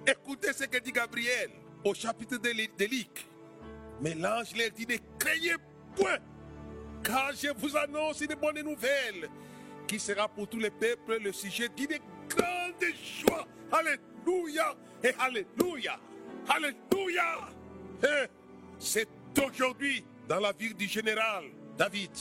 Écoutez 0.08 0.52
ce 0.52 0.64
que 0.64 0.80
dit 0.80 0.92
Gabriel 0.92 1.52
au 1.84 1.94
chapitre 1.94 2.38
de 2.38 2.50
Luc. 2.50 3.28
Mais 4.02 4.16
l'ange 4.16 4.56
leur 4.58 4.72
dit 4.72 4.88
ne 4.88 4.96
craignez 5.20 5.58
point, 5.96 6.18
car 7.04 7.34
je 7.34 7.50
vous 7.56 7.78
annonce 7.78 8.20
une 8.22 8.34
bonne 8.34 8.62
nouvelle 8.64 9.30
qui 9.88 10.00
sera 10.00 10.28
pour 10.28 10.48
tous 10.48 10.58
les 10.58 10.72
peuples 10.72 11.20
le 11.22 11.32
sujet 11.32 11.70
d'une 11.70 12.00
grande 12.28 12.94
joie. 13.22 13.46
Alléluia 13.72 14.76
et 15.04 15.14
Alléluia. 15.20 16.00
Alléluia. 16.50 17.48
Et 18.02 18.43
c'est 18.84 19.08
aujourd'hui 19.44 20.04
dans 20.28 20.40
la 20.40 20.52
ville 20.52 20.76
du 20.76 20.88
général 20.88 21.46
David. 21.78 22.12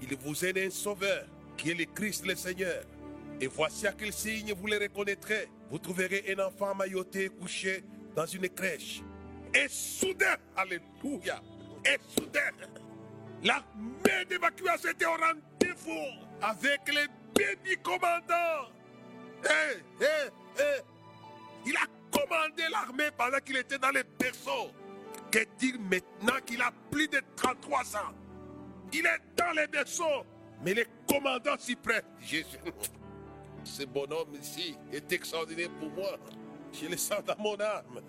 Il 0.00 0.16
vous 0.16 0.44
est 0.44 0.66
un 0.66 0.70
sauveur 0.70 1.26
qui 1.56 1.70
est 1.70 1.74
le 1.74 1.84
Christ 1.84 2.26
le 2.26 2.34
Seigneur. 2.34 2.84
Et 3.40 3.46
voici 3.46 3.86
à 3.86 3.92
quel 3.92 4.12
signe 4.12 4.52
vous 4.54 4.66
le 4.66 4.78
reconnaîtrez. 4.78 5.48
Vous 5.70 5.78
trouverez 5.78 6.24
un 6.28 6.46
enfant 6.46 6.74
mailloté 6.74 7.28
couché 7.28 7.84
dans 8.14 8.26
une 8.26 8.48
crèche. 8.48 9.02
Et 9.54 9.68
soudain, 9.68 10.36
Alléluia, 10.56 11.42
et 11.84 11.98
soudain, 12.08 12.50
l'armée 13.42 14.24
d'évacuation 14.28 14.90
était 14.90 15.04
au 15.04 15.10
rendez-vous 15.10 16.26
avec 16.40 16.80
les 16.88 17.06
bébés 17.34 17.76
commandants. 17.82 18.70
Hé, 19.44 19.78
hé, 20.00 20.28
hé. 20.58 20.80
Il 21.66 21.76
a 21.76 21.86
commandé 22.10 22.62
l'armée 22.70 23.10
pendant 23.16 23.38
qu'il 23.38 23.56
était 23.56 23.78
dans 23.78 23.90
les 23.90 24.04
berceaux. 24.18 24.70
Que 25.32 25.38
dire 25.58 25.80
maintenant 25.80 26.38
qu'il 26.44 26.60
a 26.60 26.70
plus 26.90 27.08
de 27.08 27.20
33 27.36 27.96
ans 27.96 28.12
Il 28.92 29.06
est 29.06 29.20
dans 29.34 29.50
les 29.56 29.66
berceaux. 29.66 30.26
Mais 30.62 30.74
les 30.74 30.86
commandants 31.08 31.58
s'y 31.58 31.74
prêtent. 31.74 32.04
Jésus. 32.20 32.58
Ce 33.64 33.84
bonhomme 33.84 34.34
ici 34.40 34.76
est 34.92 35.10
extraordinaire 35.10 35.70
pour 35.80 35.90
moi. 35.90 36.18
Je 36.72 36.86
le 36.86 36.96
sens 36.98 37.24
dans 37.24 37.36
mon 37.38 37.58
âme. 37.58 38.02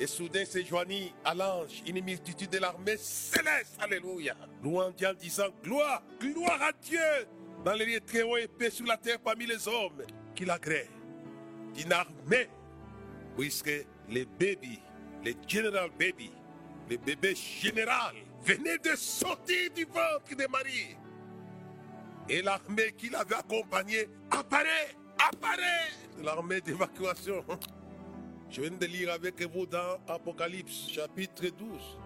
Et 0.00 0.06
soudain 0.06 0.44
se 0.44 0.64
joignit 0.64 1.12
à 1.24 1.34
l'ange 1.34 1.82
une 1.86 2.02
multitude 2.02 2.50
de 2.50 2.58
l'armée 2.58 2.96
céleste. 2.96 3.76
Alléluia. 3.78 4.34
Louant 4.64 4.90
Dieu 4.90 5.08
en 5.08 5.14
disant 5.14 5.48
Gloire, 5.62 6.02
gloire 6.18 6.60
à 6.60 6.72
Dieu 6.72 6.98
dans 7.64 7.74
les 7.74 7.84
lieux 7.84 8.00
très 8.00 8.22
hauts 8.22 8.36
et 8.36 8.48
paix 8.48 8.70
sur 8.70 8.86
la 8.86 8.96
terre 8.96 9.20
parmi 9.20 9.46
les 9.46 9.68
hommes 9.68 10.02
qu'il 10.34 10.50
agrée. 10.50 10.88
D'une 11.74 11.92
armée, 11.92 12.48
puisque 13.36 13.70
les 14.08 14.24
bébés, 14.24 14.80
les 15.24 15.36
general 15.46 15.90
baby, 15.98 16.30
les 16.88 16.98
bébés 16.98 17.34
général 17.34 18.14
venaient 18.44 18.78
de 18.78 18.96
sortir 18.96 19.70
du 19.74 19.84
ventre 19.84 20.34
de 20.36 20.46
Marie. 20.50 20.96
Et 22.28 22.42
l'armée 22.42 22.92
qui 22.96 23.10
l'avait 23.10 23.34
accompagné 23.34 24.08
apparaît, 24.30 24.94
apparaît. 25.18 25.90
L'armée 26.22 26.60
d'évacuation. 26.60 27.44
Je 28.50 28.62
viens 28.62 28.70
de 28.70 28.86
lire 28.86 29.12
avec 29.12 29.40
vous 29.42 29.66
dans 29.66 29.98
Apocalypse 30.08 30.88
chapitre 30.90 31.48
12. 31.48 31.98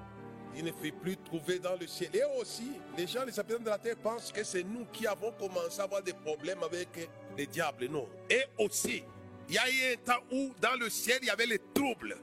Il 0.56 0.64
ne 0.64 0.72
fait 0.72 0.92
plus 0.92 1.16
trouver 1.16 1.58
dans 1.58 1.76
le 1.80 1.86
ciel. 1.86 2.10
Et 2.14 2.40
aussi, 2.40 2.72
les 2.96 3.06
gens, 3.06 3.24
les 3.24 3.38
habitants 3.38 3.62
de 3.62 3.68
la 3.68 3.78
terre 3.78 3.96
pensent 3.96 4.30
que 4.30 4.44
c'est 4.44 4.62
nous 4.62 4.86
qui 4.92 5.06
avons 5.06 5.32
commencé 5.32 5.80
à 5.80 5.84
avoir 5.84 6.02
des 6.02 6.12
problèmes 6.12 6.62
avec 6.62 7.08
les 7.36 7.46
diables. 7.46 7.86
Non. 7.86 8.08
Et 8.30 8.44
aussi, 8.58 9.02
il 9.48 9.54
y 9.54 9.58
a 9.58 9.68
eu 9.68 9.94
un 9.94 9.96
temps 9.96 10.22
où 10.30 10.52
dans 10.60 10.78
le 10.78 10.88
ciel, 10.90 11.18
il 11.22 11.26
y 11.26 11.30
avait 11.30 11.46
les 11.46 11.60
troubles. 11.74 12.16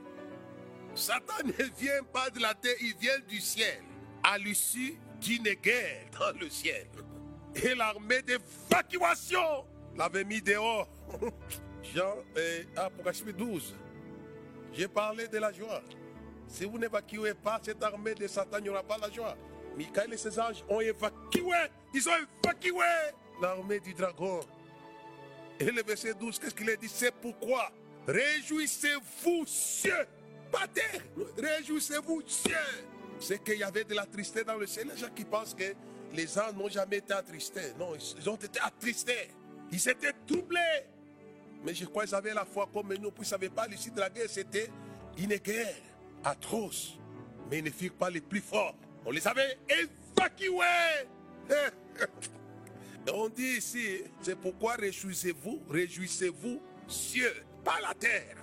Satan 0.95 1.43
ne 1.45 1.63
vient 1.79 2.03
pas 2.11 2.29
de 2.29 2.39
la 2.39 2.53
terre, 2.53 2.75
il 2.81 2.95
vient 2.97 3.19
du 3.27 3.39
ciel. 3.39 3.83
À 4.23 4.37
l'issue 4.37 4.97
d'une 5.19 5.53
guerre 5.53 6.05
dans 6.19 6.37
le 6.39 6.49
ciel. 6.49 6.87
Et 7.55 7.73
l'armée 7.75 8.21
d'évacuation 8.21 9.65
l'avait 9.95 10.23
mis 10.23 10.41
dehors. 10.41 10.87
Jean 11.83 12.15
et 12.35 12.67
Apocalypse 12.77 13.23
12. 13.35 13.75
J'ai 14.73 14.87
parlé 14.87 15.27
de 15.27 15.37
la 15.37 15.51
joie. 15.51 15.81
Si 16.47 16.65
vous 16.65 16.77
n'évacuez 16.77 17.33
pas 17.33 17.59
cette 17.63 17.81
armée 17.81 18.13
de 18.13 18.27
Satan, 18.27 18.57
il 18.59 18.63
n'y 18.63 18.69
aura 18.69 18.83
pas 18.83 18.97
la 18.97 19.09
joie. 19.09 19.35
Michael 19.77 20.13
et 20.13 20.17
ses 20.17 20.37
anges 20.39 20.63
ont 20.69 20.81
évacué, 20.81 21.41
ils 21.93 22.09
ont 22.09 22.13
évacué 22.43 22.71
l'armée 23.41 23.79
du 23.79 23.93
dragon. 23.93 24.41
Et 25.59 25.71
le 25.71 25.81
verset 25.83 26.13
12, 26.13 26.39
qu'est-ce 26.39 26.55
qu'il 26.55 26.69
a 26.69 26.75
dit? 26.75 26.89
C'est 26.89 27.13
pourquoi 27.13 27.71
réjouissez-vous, 28.07 29.45
cieux, 29.45 30.07
pas 30.51 30.67
terre, 30.67 31.01
réjouissez-vous, 31.37 32.21
cieux. 32.27 32.55
C'est 33.19 33.43
qu'il 33.43 33.59
y 33.59 33.63
avait 33.63 33.83
de 33.83 33.93
la 33.93 34.05
tristesse 34.05 34.45
dans 34.45 34.55
le 34.55 34.67
ciel. 34.67 34.89
Les 34.93 34.97
gens 34.99 35.09
qui 35.15 35.23
pensent 35.23 35.53
que 35.53 35.73
les 36.13 36.37
anges 36.37 36.53
n'ont 36.55 36.69
jamais 36.69 36.97
été 36.97 37.13
attristés. 37.13 37.73
Non, 37.79 37.93
ils 37.95 38.29
ont 38.29 38.35
été 38.35 38.59
attristés. 38.59 39.29
Ils 39.71 39.79
s'étaient 39.79 40.13
troublés. 40.27 40.59
Mais 41.63 41.73
je 41.73 41.85
crois 41.85 42.05
qu'ils 42.05 42.15
avaient 42.15 42.33
la 42.33 42.45
foi 42.45 42.67
comme 42.73 42.93
nous. 42.95 43.11
Puis 43.11 43.19
ils 43.19 43.21
ne 43.21 43.25
savaient 43.25 43.49
pas 43.49 43.67
l'issue 43.67 43.91
de 43.91 43.99
la 43.99 44.09
guerre. 44.09 44.27
C'était 44.27 44.69
une 45.17 45.35
guerre 45.35 45.75
atroce. 46.23 46.97
Mais 47.49 47.59
ils 47.59 47.63
ne 47.63 47.69
furent 47.69 47.93
pas 47.93 48.09
les 48.09 48.21
plus 48.21 48.41
forts. 48.41 48.75
On 49.05 49.11
les 49.11 49.27
avait 49.27 49.57
évacués. 49.69 51.07
On 53.13 53.29
dit 53.29 53.57
ici, 53.57 54.03
c'est 54.21 54.35
pourquoi 54.37 54.75
réjouissez-vous, 54.75 55.63
réjouissez-vous, 55.69 56.61
cieux, 56.87 57.33
pas 57.63 57.79
la 57.81 57.93
terre. 57.95 58.37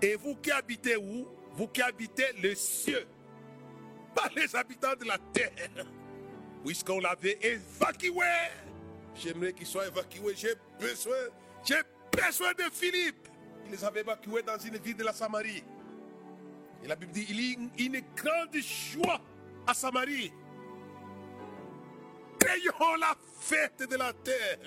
Et 0.00 0.14
vous 0.14 0.34
qui 0.36 0.50
habitez 0.50 0.96
où? 0.96 1.26
Vous 1.58 1.66
qui 1.66 1.82
habitez 1.82 2.32
le 2.40 2.54
cieux, 2.54 3.04
pas 4.14 4.30
les 4.36 4.54
habitants 4.54 4.94
de 4.94 5.04
la 5.06 5.18
terre. 5.32 5.50
Puisqu'on 6.64 7.00
l'avait 7.00 7.36
évacué. 7.42 8.12
J'aimerais 9.16 9.52
qu'il 9.52 9.66
soit 9.66 9.88
évacué. 9.88 10.36
J'ai 10.36 10.54
besoin, 10.78 11.16
j'ai 11.64 11.80
besoin 12.12 12.52
de 12.52 12.62
Philippe. 12.72 13.26
Il 13.64 13.72
les 13.72 13.84
avait 13.84 14.02
évacués 14.02 14.44
dans 14.44 14.56
une 14.56 14.76
ville 14.76 14.96
de 14.96 15.02
la 15.02 15.12
Samarie. 15.12 15.64
Et 16.84 16.86
la 16.86 16.94
Bible 16.94 17.10
dit, 17.10 17.26
il 17.28 17.40
y 17.40 17.56
a 17.56 17.98
une 17.98 18.04
grande 18.14 18.54
joie 18.54 19.20
à 19.66 19.74
Samarie. 19.74 20.32
Créons 22.38 22.94
la 23.00 23.16
fête 23.40 23.82
de 23.90 23.96
la 23.96 24.12
terre. 24.12 24.60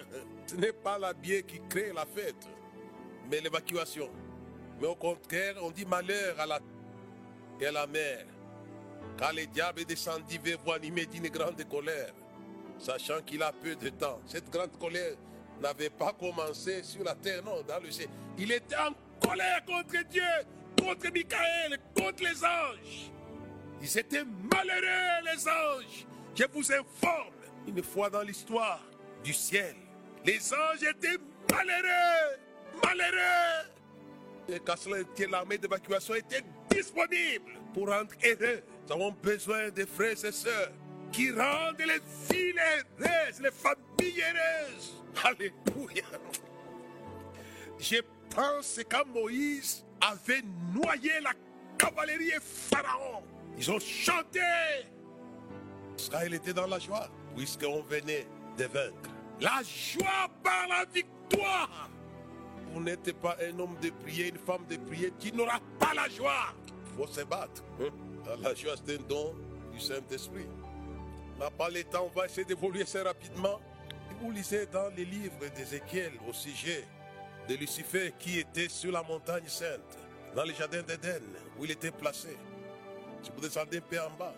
Ce 0.46 0.56
n'est 0.56 0.74
pas 0.74 1.00
la 1.00 1.14
bière 1.14 1.46
qui 1.46 1.62
crée 1.70 1.94
la 1.94 2.06
fête, 2.06 2.50
mais 3.30 3.40
l'évacuation. 3.40 4.10
Mais 4.82 4.88
au 4.88 4.96
contraire, 4.96 5.56
on 5.62 5.72
dit 5.72 5.86
malheur 5.86 6.38
à 6.38 6.46
la 6.46 6.60
la 7.70 7.86
mer. 7.86 8.26
Car 9.18 9.34
le 9.34 9.46
diable 9.46 9.82
est 9.82 9.86
descendu 9.86 10.40
vers 10.40 10.74
animé 10.74 11.06
d'une 11.06 11.28
grande 11.28 11.64
colère, 11.70 12.14
sachant 12.80 13.22
qu'il 13.22 13.44
a 13.44 13.52
peu 13.52 13.76
de 13.76 13.90
temps. 13.90 14.20
Cette 14.26 14.50
grande 14.50 14.78
colère 14.80 15.16
n'avait 15.62 15.90
pas 15.90 16.14
commencé 16.14 16.82
sur 16.84 17.04
la 17.04 17.14
terre, 17.16 17.44
non, 17.44 17.62
dans 17.68 17.80
le 17.80 17.92
ciel. 17.92 18.10
Il 18.38 18.52
était 18.52 18.76
en 18.78 18.94
colère 19.26 19.64
contre 19.66 20.04
Dieu, 20.10 20.24
contre 20.80 21.12
Michael, 21.14 21.78
contre 21.96 22.24
les 22.24 22.44
anges. 22.44 23.12
Ils 23.82 23.98
étaient 23.98 24.24
malheureux, 24.24 25.26
les 25.26 25.48
anges. 25.48 26.06
Je 26.34 26.46
vous 26.52 26.72
informe, 26.72 27.34
une 27.68 27.84
fois 27.84 28.10
dans 28.10 28.22
l'histoire 28.22 28.82
du 29.24 29.34
ciel, 29.34 29.76
les 30.26 30.54
anges 30.54 30.84
étaient 30.84 31.18
malheureux, 31.52 32.40
malheureux. 32.84 33.68
Et 34.50 34.60
quand 34.60 34.76
l'armée 35.30 35.58
d'évacuation 35.58 36.16
était 36.16 36.44
disponible 36.72 37.52
pour 37.74 37.90
rendre 37.90 38.12
heureux. 38.24 38.62
Nous 38.88 38.94
avons 38.94 39.12
besoin 39.12 39.70
des 39.70 39.86
frères 39.86 40.26
et 40.26 40.32
sœurs 40.32 40.72
qui 41.12 41.32
rendent 41.32 41.78
les 41.80 42.02
villes 42.30 42.60
heureuses, 42.60 43.42
les 43.42 43.52
familles 43.52 44.22
heureuses. 44.22 45.04
Alléluia. 45.24 46.04
Je 47.80 47.98
pense 48.34 48.80
quand 48.90 49.06
Moïse 49.08 49.86
avait 50.00 50.44
noyé 50.74 51.20
la 51.22 51.34
cavalerie 51.78 52.30
et 52.30 52.40
Pharaon, 52.42 53.24
ils 53.58 53.70
ont 53.72 53.80
chanté. 53.80 54.40
Israël 55.98 56.34
était 56.34 56.54
dans 56.54 56.68
la 56.68 56.80
joie, 56.80 57.10
puisqu'on 57.36 57.82
venait 57.84 58.26
de 58.58 58.66
vaincre. 58.66 59.10
La 59.40 59.62
joie 59.64 60.30
par 60.44 60.68
la 60.68 60.86
victoire. 60.86 61.90
Vous 62.82 62.88
n'êtes 62.88 63.14
pas 63.22 63.38
un 63.40 63.60
homme 63.60 63.78
de 63.80 63.92
prière, 63.92 64.30
une 64.30 64.40
femme 64.40 64.66
de 64.68 64.76
prière, 64.76 65.12
qui 65.20 65.32
n'aura 65.32 65.60
pas 65.78 65.94
la 65.94 66.10
joie. 66.10 66.52
Il 66.66 66.98
faut 66.98 67.06
se 67.06 67.22
battre. 67.22 67.64
hein. 67.80 67.90
La 68.42 68.56
joie, 68.56 68.74
c'est 68.84 68.96
un 68.96 69.04
don 69.08 69.36
du 69.72 69.80
Saint-Esprit. 69.80 70.48
On 71.36 71.44
n'a 71.44 71.52
pas 71.52 71.70
le 71.70 71.84
temps, 71.84 72.10
on 72.12 72.20
va 72.20 72.26
essayer 72.26 72.44
d'évoluer 72.44 72.82
assez 72.82 73.00
rapidement. 73.00 73.60
Vous 74.20 74.32
lisez 74.32 74.66
dans 74.66 74.90
les 74.98 75.06
livres 75.06 75.36
d'Ézéchiel 75.56 76.14
au 76.28 76.34
sujet 76.34 76.84
de 77.48 77.54
Lucifer 77.54 78.14
qui 78.18 78.40
était 78.40 78.68
sur 78.68 78.92
la 78.92 79.04
montagne 79.04 79.46
sainte, 79.46 80.00
dans 80.36 80.44
le 80.44 80.54
jardin 80.56 80.82
d'Éden, 80.82 81.22
où 81.60 81.66
il 81.66 81.70
était 81.70 81.92
placé. 81.92 82.36
Si 83.22 83.30
vous 83.30 83.42
descendez 83.42 83.78
un 83.78 83.82
peu 83.82 84.00
en 84.00 84.10
bas, 84.18 84.34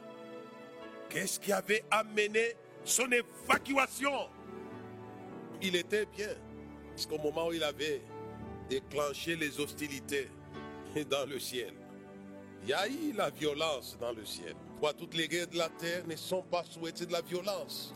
qu'est-ce 1.09 1.39
qui 1.39 1.53
avait 1.53 1.85
amené 1.89 2.57
son 2.83 3.07
évacuation? 3.09 4.27
Il 5.61 5.77
était 5.77 6.05
bien, 6.07 6.35
jusqu'au 6.97 7.19
moment 7.19 7.47
où 7.47 7.53
il 7.53 7.63
avait 7.63 8.01
déclenché 8.73 9.35
les 9.35 9.59
hostilités 9.59 10.29
dans 11.09 11.29
le 11.29 11.39
ciel. 11.39 11.73
Il 12.63 12.69
y 12.69 12.73
a 12.73 12.87
eu 12.87 13.11
la 13.13 13.29
violence 13.29 13.97
dans 13.99 14.11
le 14.11 14.25
ciel. 14.25 14.55
Pourquoi 14.67 14.93
toutes 14.93 15.13
les 15.15 15.27
guerres 15.27 15.47
de 15.47 15.57
la 15.57 15.69
terre 15.69 16.07
ne 16.07 16.15
sont 16.15 16.41
pas 16.41 16.63
souhaitées 16.63 17.05
de 17.05 17.11
la 17.11 17.21
violence 17.21 17.93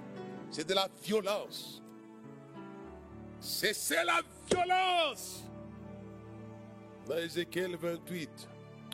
C'est 0.51 0.67
de 0.67 0.73
la 0.75 0.87
violence. 1.03 1.81
C'est 3.39 4.03
la 4.03 4.21
violence. 4.51 5.43
Dans 7.07 7.17
Ézéchiel 7.17 7.75
28, 7.75 8.29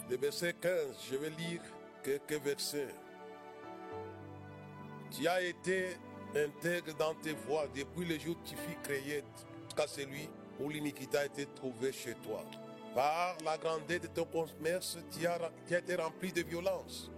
le 0.10 0.17
verset 0.17 0.54
15, 0.62 0.72
je 1.12 1.15
vais 1.17 1.32
lire 1.32 1.62
quelques 2.04 2.41
versets. 2.43 2.96
Tu 5.12 5.28
as 5.28 5.41
été 5.41 5.98
intègre 6.36 6.96
dans 6.98 7.15
tes 7.15 7.34
voies 7.34 7.67
depuis 7.76 8.06
le 8.06 8.17
jour 8.19 8.38
où 8.39 8.48
tu 8.48 8.56
fus 8.56 8.78
créé 8.84 9.24
jusqu'à 9.65 9.88
celui 9.88 10.30
où 10.63 10.69
l'iniquité 10.69 11.17
a 11.17 11.26
été 11.26 11.45
trouvée 11.56 11.91
chez 11.91 12.13
toi. 12.15 12.43
Par 12.95 13.36
la 13.43 13.58
grandeur 13.58 13.99
de 13.99 14.08
ton 14.08 14.26
commerce, 14.26 14.97
tu 15.12 15.28
as, 15.28 15.78
été 15.78 15.95
rempli 15.95 16.32
de 16.32 16.41
violence. 16.41 17.12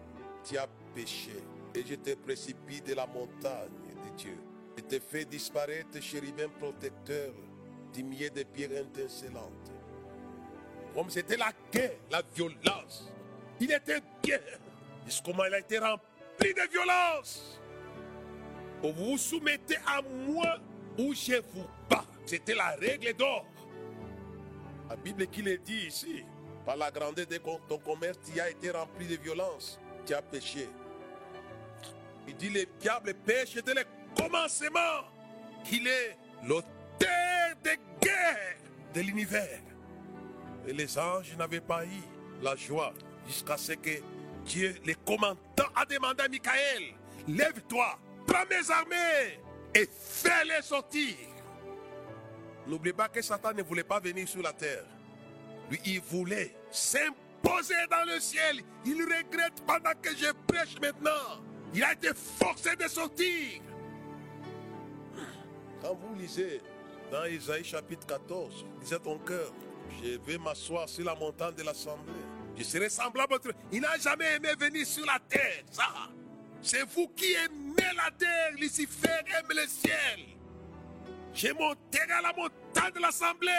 Tu 0.43 0.57
as 0.57 0.67
péché 0.93 1.35
et 1.73 1.83
je 1.85 1.95
te 1.95 2.15
précipite 2.15 2.87
de 2.87 2.93
la 2.93 3.05
montagne 3.05 3.69
de 4.05 4.17
Dieu. 4.17 4.37
Je 4.77 4.83
te 4.83 4.99
fais 4.99 5.25
disparaître, 5.25 6.01
chérubin 6.01 6.49
protecteur, 6.59 7.33
du 7.93 8.03
milieu 8.03 8.29
des 8.29 8.45
pierres 8.45 8.71
étincelantes. 8.71 9.71
Comme 10.93 11.09
c'était 11.09 11.37
la 11.37 11.51
guerre, 11.71 11.97
la 12.09 12.21
violence. 12.35 13.11
Il 13.59 13.71
était 13.71 14.01
bien. 14.23 14.39
Jusqu'au 15.05 15.31
il 15.31 15.53
a 15.53 15.59
été 15.59 15.77
rempli 15.77 16.53
de 16.53 16.71
violence. 16.71 17.59
Vous 18.81 18.91
vous 18.93 19.17
soumettez 19.17 19.77
à 19.85 20.01
moi 20.01 20.57
ou 20.97 21.13
je 21.13 21.35
vous 21.53 21.65
bats. 21.89 22.05
C'était 22.25 22.55
la 22.55 22.75
règle 22.75 23.13
d'or. 23.13 23.45
La 24.89 24.95
Bible 24.95 25.27
qui 25.27 25.41
le 25.41 25.57
dit 25.57 25.87
ici. 25.87 26.23
Par 26.65 26.75
la 26.75 26.89
grandeur 26.89 27.27
de 27.27 27.37
ton 27.67 27.77
commerce, 27.77 28.17
tu 28.25 28.39
as 28.39 28.49
été 28.49 28.71
rempli 28.71 29.07
de 29.07 29.17
violence. 29.17 29.79
Tu 30.05 30.13
as 30.13 30.21
péché. 30.21 30.67
Il 32.27 32.35
dit 32.35 32.49
le 32.49 32.65
diable 32.79 33.13
pêche 33.13 33.55
dès 33.55 33.73
le 33.73 33.83
commencement. 34.17 35.03
Il 35.71 35.87
est 35.87 36.17
l'auteur 36.43 36.65
des 37.63 37.77
guerres 38.01 38.57
de 38.93 39.01
l'univers. 39.01 39.61
Et 40.67 40.73
les 40.73 40.97
anges 40.97 41.35
n'avaient 41.37 41.61
pas 41.61 41.85
eu 41.85 42.01
la 42.41 42.55
joie 42.55 42.93
jusqu'à 43.27 43.57
ce 43.57 43.73
que 43.73 44.01
Dieu, 44.45 44.75
le 44.85 44.93
commandant, 45.05 45.37
a 45.75 45.85
demandé 45.85 46.23
à 46.23 46.27
Michael, 46.27 46.93
lève-toi, 47.27 47.99
prends 48.25 48.45
mes 48.49 48.71
armées 48.71 49.39
et 49.73 49.87
fais-les 49.87 50.61
sortir. 50.61 51.15
N'oubliez 52.67 52.93
pas 52.93 53.07
que 53.07 53.21
Satan 53.21 53.53
ne 53.53 53.63
voulait 53.63 53.83
pas 53.83 53.99
venir 53.99 54.27
sur 54.27 54.41
la 54.41 54.53
terre. 54.53 54.83
Lui, 55.69 55.79
il 55.85 56.01
voulait 56.01 56.55
s'imposer 56.71 57.75
dans 57.89 58.05
le 58.11 58.19
ciel. 58.19 58.61
Il 58.85 59.01
regrette 59.01 59.63
pendant 59.65 59.93
que 60.01 60.15
je 60.15 60.31
prêche 60.47 60.75
maintenant. 60.81 61.41
Il 61.73 61.83
a 61.83 61.93
été 61.93 62.09
forcé 62.13 62.75
de 62.75 62.87
sortir. 62.87 63.61
Quand 65.81 65.93
vous 65.93 66.15
lisez 66.15 66.61
dans 67.11 67.25
Isaïe 67.25 67.63
chapitre 67.63 68.07
14, 68.07 68.65
disait 68.81 68.99
ton 68.99 69.19
cœur, 69.19 69.51
je 70.01 70.17
vais 70.19 70.37
m'asseoir 70.37 70.89
sur 70.89 71.05
la 71.05 71.15
montagne 71.15 71.53
de 71.55 71.63
l'assemblée. 71.63 72.13
Je 72.57 72.63
serai 72.63 72.89
semblable 72.89 73.35
à 73.35 73.39
toi. 73.39 73.51
Il 73.71 73.81
n'a 73.81 73.97
jamais 73.97 74.35
aimé 74.35 74.49
venir 74.57 74.85
sur 74.87 75.05
la 75.05 75.19
terre. 75.19 75.63
C'est 76.61 76.83
vous 76.83 77.07
qui 77.09 77.33
aimez 77.33 77.93
la 77.95 78.09
terre, 78.11 78.51
Lucifer 78.57 79.09
aime 79.37 79.49
le 79.49 79.67
ciel. 79.67 80.34
J'ai 81.35 81.51
monté 81.51 81.99
à 81.99 82.21
la 82.21 82.31
montagne 82.31 82.93
de 82.95 83.01
l'assemblée. 83.01 83.51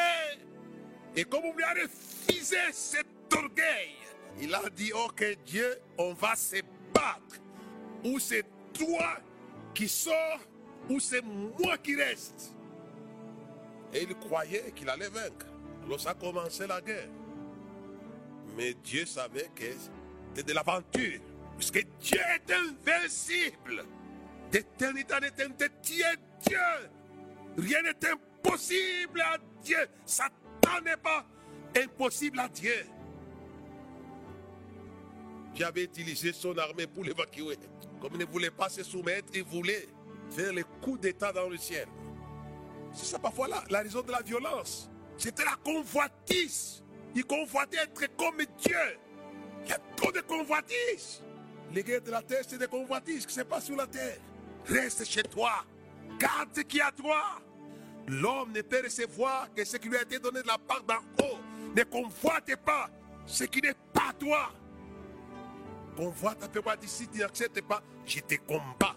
Et 1.15 1.25
comme 1.25 1.43
vous 1.43 1.53
lui 1.53 1.62
a 1.62 1.75
refusé 1.75 2.57
cet 2.73 3.07
orgueil, 3.35 3.95
il 4.41 4.55
a 4.55 4.62
dit, 4.75 4.93
ok 4.95 5.23
Dieu, 5.45 5.79
on 5.99 6.15
va 6.15 6.35
se 6.35 6.57
battre. 6.95 7.39
Ou 8.03 8.19
c'est 8.19 8.45
toi 8.73 9.19
qui 9.75 9.89
sors, 9.89 10.41
ou 10.89 10.99
c'est 10.99 11.21
moi 11.23 11.77
qui 11.77 11.97
reste. 11.97 12.55
Et 13.93 14.05
il 14.05 14.15
croyait 14.15 14.73
qu'il 14.75 14.89
allait 14.89 15.11
vaincre. 15.11 15.47
Alors 15.85 16.01
ça 16.01 16.11
a 16.11 16.15
commencé 16.15 16.67
la 16.67 16.81
guerre. 16.81 17.11
Mais 18.57 18.73
Dieu 18.73 19.05
savait 19.05 19.51
que 19.55 19.65
c'était 20.35 20.51
de 20.51 20.55
l'aventure. 20.55 21.21
Puisque 21.59 21.87
Dieu 22.01 22.21
est 22.21 22.53
invincible. 22.53 23.85
D'éternité 24.51 25.15
en 25.15 25.19
éternité, 25.19 25.67
Dieu 25.83 26.05
est 26.05 26.49
Dieu. 26.49 26.59
Rien 27.57 27.83
n'est 27.83 28.11
impossible 28.11 29.21
à 29.21 29.38
Dieu. 29.62 29.79
Satan 30.05 30.81
n'est 30.85 30.97
pas 30.97 31.25
impossible 31.77 32.38
à 32.40 32.49
Dieu. 32.49 32.87
Avait 35.64 35.85
utilisé 35.85 36.35
son 36.35 36.57
armée 36.59 36.87
pour 36.87 37.03
l'évacuer. 37.03 37.57
Comme 38.01 38.12
il 38.12 38.19
ne 38.19 38.25
voulait 38.27 38.51
pas 38.51 38.69
se 38.69 38.83
soumettre, 38.83 39.29
il 39.35 39.42
voulait 39.42 39.88
faire 40.31 40.53
le 40.53 40.62
coup 40.83 40.99
d'état 40.99 41.33
dans 41.33 41.49
le 41.49 41.57
ciel. 41.57 41.88
C'est 42.92 43.07
ça 43.07 43.19
parfois 43.19 43.49
la, 43.49 43.81
raison 43.81 44.03
de 44.03 44.12
la 44.12 44.21
violence. 44.21 44.90
C'était 45.16 45.45
la 45.45 45.57
convoitise. 45.64 46.85
Il 47.14 47.25
convoitait 47.25 47.79
être 47.79 48.16
comme 48.16 48.37
Dieu. 48.37 48.99
Il 49.64 49.71
y 49.71 49.73
a 49.73 49.79
trop 49.97 50.12
de 50.12 50.21
convoitises. 50.21 51.23
Les 51.73 51.83
guerres 51.83 52.03
de 52.03 52.11
la 52.11 52.23
terre, 52.23 52.42
c'est 52.47 52.59
des 52.59 52.69
convoitises 52.69 53.25
qui 53.25 53.35
se 53.35 53.40
passent 53.40 53.64
sur 53.64 53.77
la 53.77 53.87
terre. 53.87 54.19
Reste 54.66 55.07
chez 55.07 55.23
toi. 55.23 55.64
Garde 56.19 56.51
ce 56.55 56.61
qui 56.61 56.79
est 56.79 56.83
à 56.83 56.92
toi. 56.92 57.40
L'homme 58.09 58.53
ne 58.53 58.62
peut 58.62 58.83
recevoir 58.85 59.53
que 59.55 59.64
ce 59.64 59.77
qui 59.77 59.88
lui 59.88 59.97
a 59.97 60.03
été 60.03 60.19
donné 60.19 60.42
de 60.42 60.47
la 60.47 60.59
part 60.59 60.83
d'en 60.85 61.25
haut. 61.25 61.38
Ne 61.77 61.83
convoite 61.83 62.55
pas 62.64 62.90
ce 63.27 63.45
qui 63.45 63.61
n'est 63.61 63.75
pas 63.92 64.12
toi. 64.19 64.53
Convoite 65.97 66.42
un 66.45 66.49
peu 66.49 66.61
moi 66.62 66.77
d'ici, 66.77 67.09
tu 67.09 67.19
n'acceptes 67.19 67.62
pas. 67.62 67.83
Je 68.05 68.21
te 68.21 68.35
combats. 68.47 68.97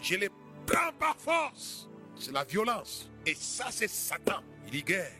Je 0.00 0.16
les 0.16 0.30
prends 0.66 0.92
par 0.98 1.16
force. 1.16 1.88
C'est 2.16 2.32
la 2.32 2.44
violence. 2.44 3.10
Et 3.24 3.34
ça, 3.34 3.66
c'est 3.70 3.88
Satan. 3.88 4.42
Il 4.66 4.74
y 4.74 4.82
guerre. 4.82 5.12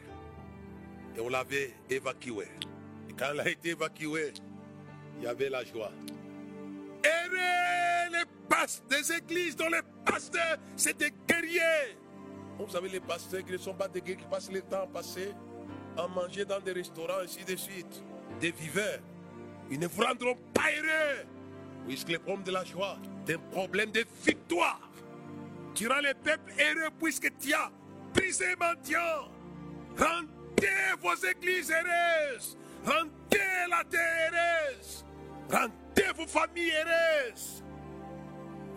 Et 1.17 1.21
on 1.21 1.29
l'avait 1.29 1.75
évacué. 1.89 2.49
Et 3.09 3.13
quand 3.13 3.31
il 3.35 3.41
a 3.41 3.49
été 3.49 3.71
évacué, 3.71 4.33
il 5.19 5.25
y 5.25 5.27
avait 5.27 5.51
la 5.51 5.65
joie. 5.65 5.93
Errez 7.05 8.11
les 8.11 8.25
pasteurs 8.49 8.87
des 8.89 9.13
églises 9.13 9.57
dont 9.57 9.69
les 9.69 9.83
pasteurs, 10.05 10.59
des 10.99 11.13
guerriers. 11.29 11.97
Vous 12.67 12.71
savez, 12.73 12.89
les 12.89 13.01
pasteurs 13.01 13.45
qui 13.45 13.53
ne 13.53 13.59
sont 13.59 13.75
pas 13.75 13.89
des 13.89 14.01
qui 14.01 14.17
passent 14.31 14.51
le 14.51 14.63
temps 14.63 14.87
passé 14.87 15.33
à 15.97 16.07
manger 16.07 16.45
dans 16.45 16.61
des 16.61 16.73
restaurants, 16.73 17.21
ainsi 17.23 17.45
de 17.45 17.57
suite. 17.57 18.03
Des 18.41 18.53
viveurs. 18.53 19.01
Ils 19.71 19.79
ne 19.79 19.87
vous 19.87 20.03
rendront 20.03 20.37
pas 20.55 20.71
heureux. 20.77 21.27
Puisque 21.87 22.09
le 22.11 22.19
problème 22.19 22.45
de 22.45 22.53
la 22.53 22.65
joie, 22.65 22.99
c'est 23.27 23.35
un 23.35 23.39
problème 23.51 23.91
de 23.91 24.05
victoire. 24.25 24.81
Tu 25.75 25.89
rends 25.89 26.01
les 26.01 26.15
peuples 26.15 26.53
heureux 26.59 26.91
puisque 27.01 27.37
tu 27.39 27.53
as 27.53 27.71
brisé 28.15 28.55
mendiant. 28.59 29.29
Rendez 29.99 30.69
vos 31.01 31.15
églises 31.15 31.71
heureuses. 31.73 32.57
Rendez 32.85 33.69
la 33.69 33.83
terre 33.85 34.33
heureuse. 34.33 35.05
Rendez 35.51 36.13
vos 36.17 36.27
familles 36.27 36.73
heureuses. 36.73 37.65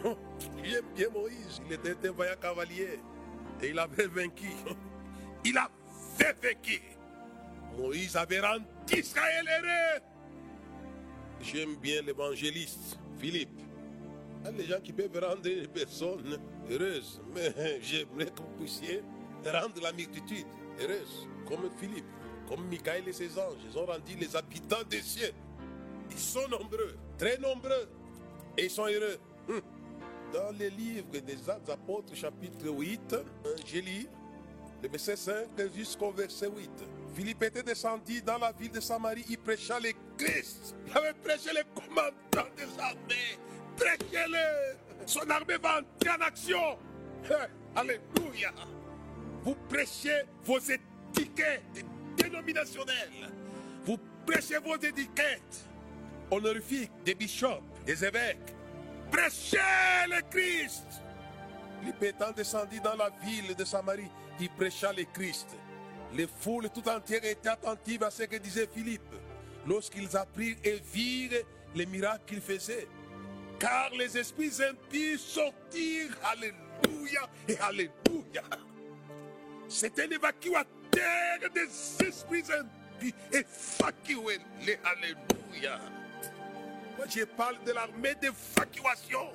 Hum, 0.04 0.16
J'aime 0.64 0.86
bien 0.96 1.08
Moïse. 1.10 1.62
Il 1.68 1.74
était 1.74 2.10
un 2.10 2.12
vaillant 2.12 2.36
cavalier. 2.42 3.00
Et 3.66 3.70
il 3.70 3.80
avait 3.80 4.08
vaincu. 4.08 4.52
Il 5.44 5.58
avait 5.58 6.36
vaincu. 6.42 6.82
Moïse 7.78 8.16
avait 8.16 8.40
rendu 8.40 8.66
Israël 8.96 9.46
heureux. 9.48 10.02
J'aime 11.42 11.76
bien 11.78 12.02
l'évangéliste 12.04 13.00
Philippe. 13.20 13.60
Il 14.46 14.68
gens 14.68 14.80
qui 14.82 14.94
peuvent 14.94 15.20
rendre 15.20 15.48
une 15.48 15.68
personne 15.68 16.40
heureuse. 16.70 17.22
Mais 17.34 17.82
j'aimerais 17.82 18.26
que 18.26 18.42
vous 18.42 18.56
puissiez 18.60 19.02
rendre 19.46 19.82
la 19.82 19.92
multitude 19.92 20.46
heureuse. 20.80 21.28
Comme 21.48 21.70
Philippe, 21.80 22.06
comme 22.48 22.68
Michael 22.68 23.08
et 23.08 23.14
ses 23.14 23.38
anges. 23.40 23.58
Ils 23.68 23.78
ont 23.80 23.86
rendu 23.86 24.16
les 24.16 24.36
habitants 24.36 24.84
des 24.88 25.02
cieux. 25.02 25.32
Ils 26.12 26.20
sont 26.20 26.48
nombreux, 26.50 26.96
très 27.18 27.40
nombreux. 27.40 27.90
Et 28.58 28.66
ils 28.66 28.70
sont 28.70 28.86
heureux. 28.86 29.18
Dans 30.36 30.52
les 30.60 30.70
livres 30.70 31.18
des 31.26 31.50
Actes 31.50 31.70
Apôtres, 31.70 32.14
chapitre 32.14 32.68
8, 32.68 33.16
j'ai 33.66 33.82
lu 33.82 34.06
le 34.84 34.90
verset 34.90 35.16
5 35.16 35.34
jusqu'au 35.74 36.12
verset 36.12 36.48
8. 36.48 36.70
Philippe 37.16 37.44
était 37.44 37.64
descendu 37.64 38.22
dans 38.22 38.38
la 38.38 38.52
ville 38.52 38.72
de 38.72 38.82
Samarie, 38.82 39.24
il 39.30 39.38
prêcha 39.38 39.80
le 39.80 39.92
Christ. 40.18 40.76
Il 40.88 40.98
avait 40.98 41.14
prêché 41.14 41.52
le 41.54 41.64
commandant 41.74 42.50
des 42.58 42.82
armées. 42.82 43.40
Prêchez-le. 43.78 44.76
Son 45.06 45.30
armée 45.30 45.56
va 45.56 45.80
entrer 45.80 46.10
en 46.10 46.22
action. 46.28 46.78
Hein, 47.32 47.48
Alléluia. 47.74 48.52
Vous 49.42 49.56
prêchez 49.70 50.24
vos 50.44 50.60
étiquettes 50.60 51.86
dénominationnelles. 52.18 53.32
Vous 53.86 53.98
prêchez 54.26 54.58
vos 54.58 54.76
étiquettes 54.76 55.66
honorifiques 56.30 56.92
des 57.06 57.16
bishops, 57.16 57.64
des 57.86 58.04
évêques. 58.04 58.54
Prêchez 59.12 59.58
le 60.10 60.22
Christ. 60.30 61.02
Philippe 61.80 62.04
étant 62.04 62.32
descendu 62.32 62.80
dans 62.80 62.96
la 62.96 63.10
ville 63.24 63.56
de 63.56 63.66
Samarie, 63.66 64.10
il 64.40 64.50
prêcha 64.50 64.92
le 64.92 65.04
Christ. 65.14 65.56
Les 66.14 66.28
foules 66.28 66.70
tout 66.70 66.88
entières 66.88 67.26
étaient 67.26 67.50
attentives 67.50 68.04
à 68.04 68.12
ce 68.12 68.24
que 68.24 68.38
disait 68.38 68.70
Philippe 68.74 69.02
lorsqu'ils 69.68 70.16
apprirent 70.16 70.58
et 70.64 70.82
virent 70.94 71.44
les 71.76 71.86
miracles 71.86 72.24
qu'il 72.26 72.42
faisait. 72.42 72.88
Car 73.60 73.90
les 73.98 74.18
esprits 74.18 74.52
impies 74.62 75.18
sortirent, 75.18 76.18
Alléluia 76.24 77.30
et 77.48 77.58
Alléluia. 77.58 78.44
C'est 79.68 80.00
un 80.00 80.10
évacuateur 80.10 81.40
des 81.54 82.08
esprits 82.08 82.44
impies. 82.52 83.14
Évacuez 83.32 84.40
les 84.66 84.80
Alléluia. 84.84 85.80
Je 87.08 87.24
parle 87.24 87.64
de 87.66 87.72
l'armée 87.72 88.16
d'évacuation. 88.16 89.28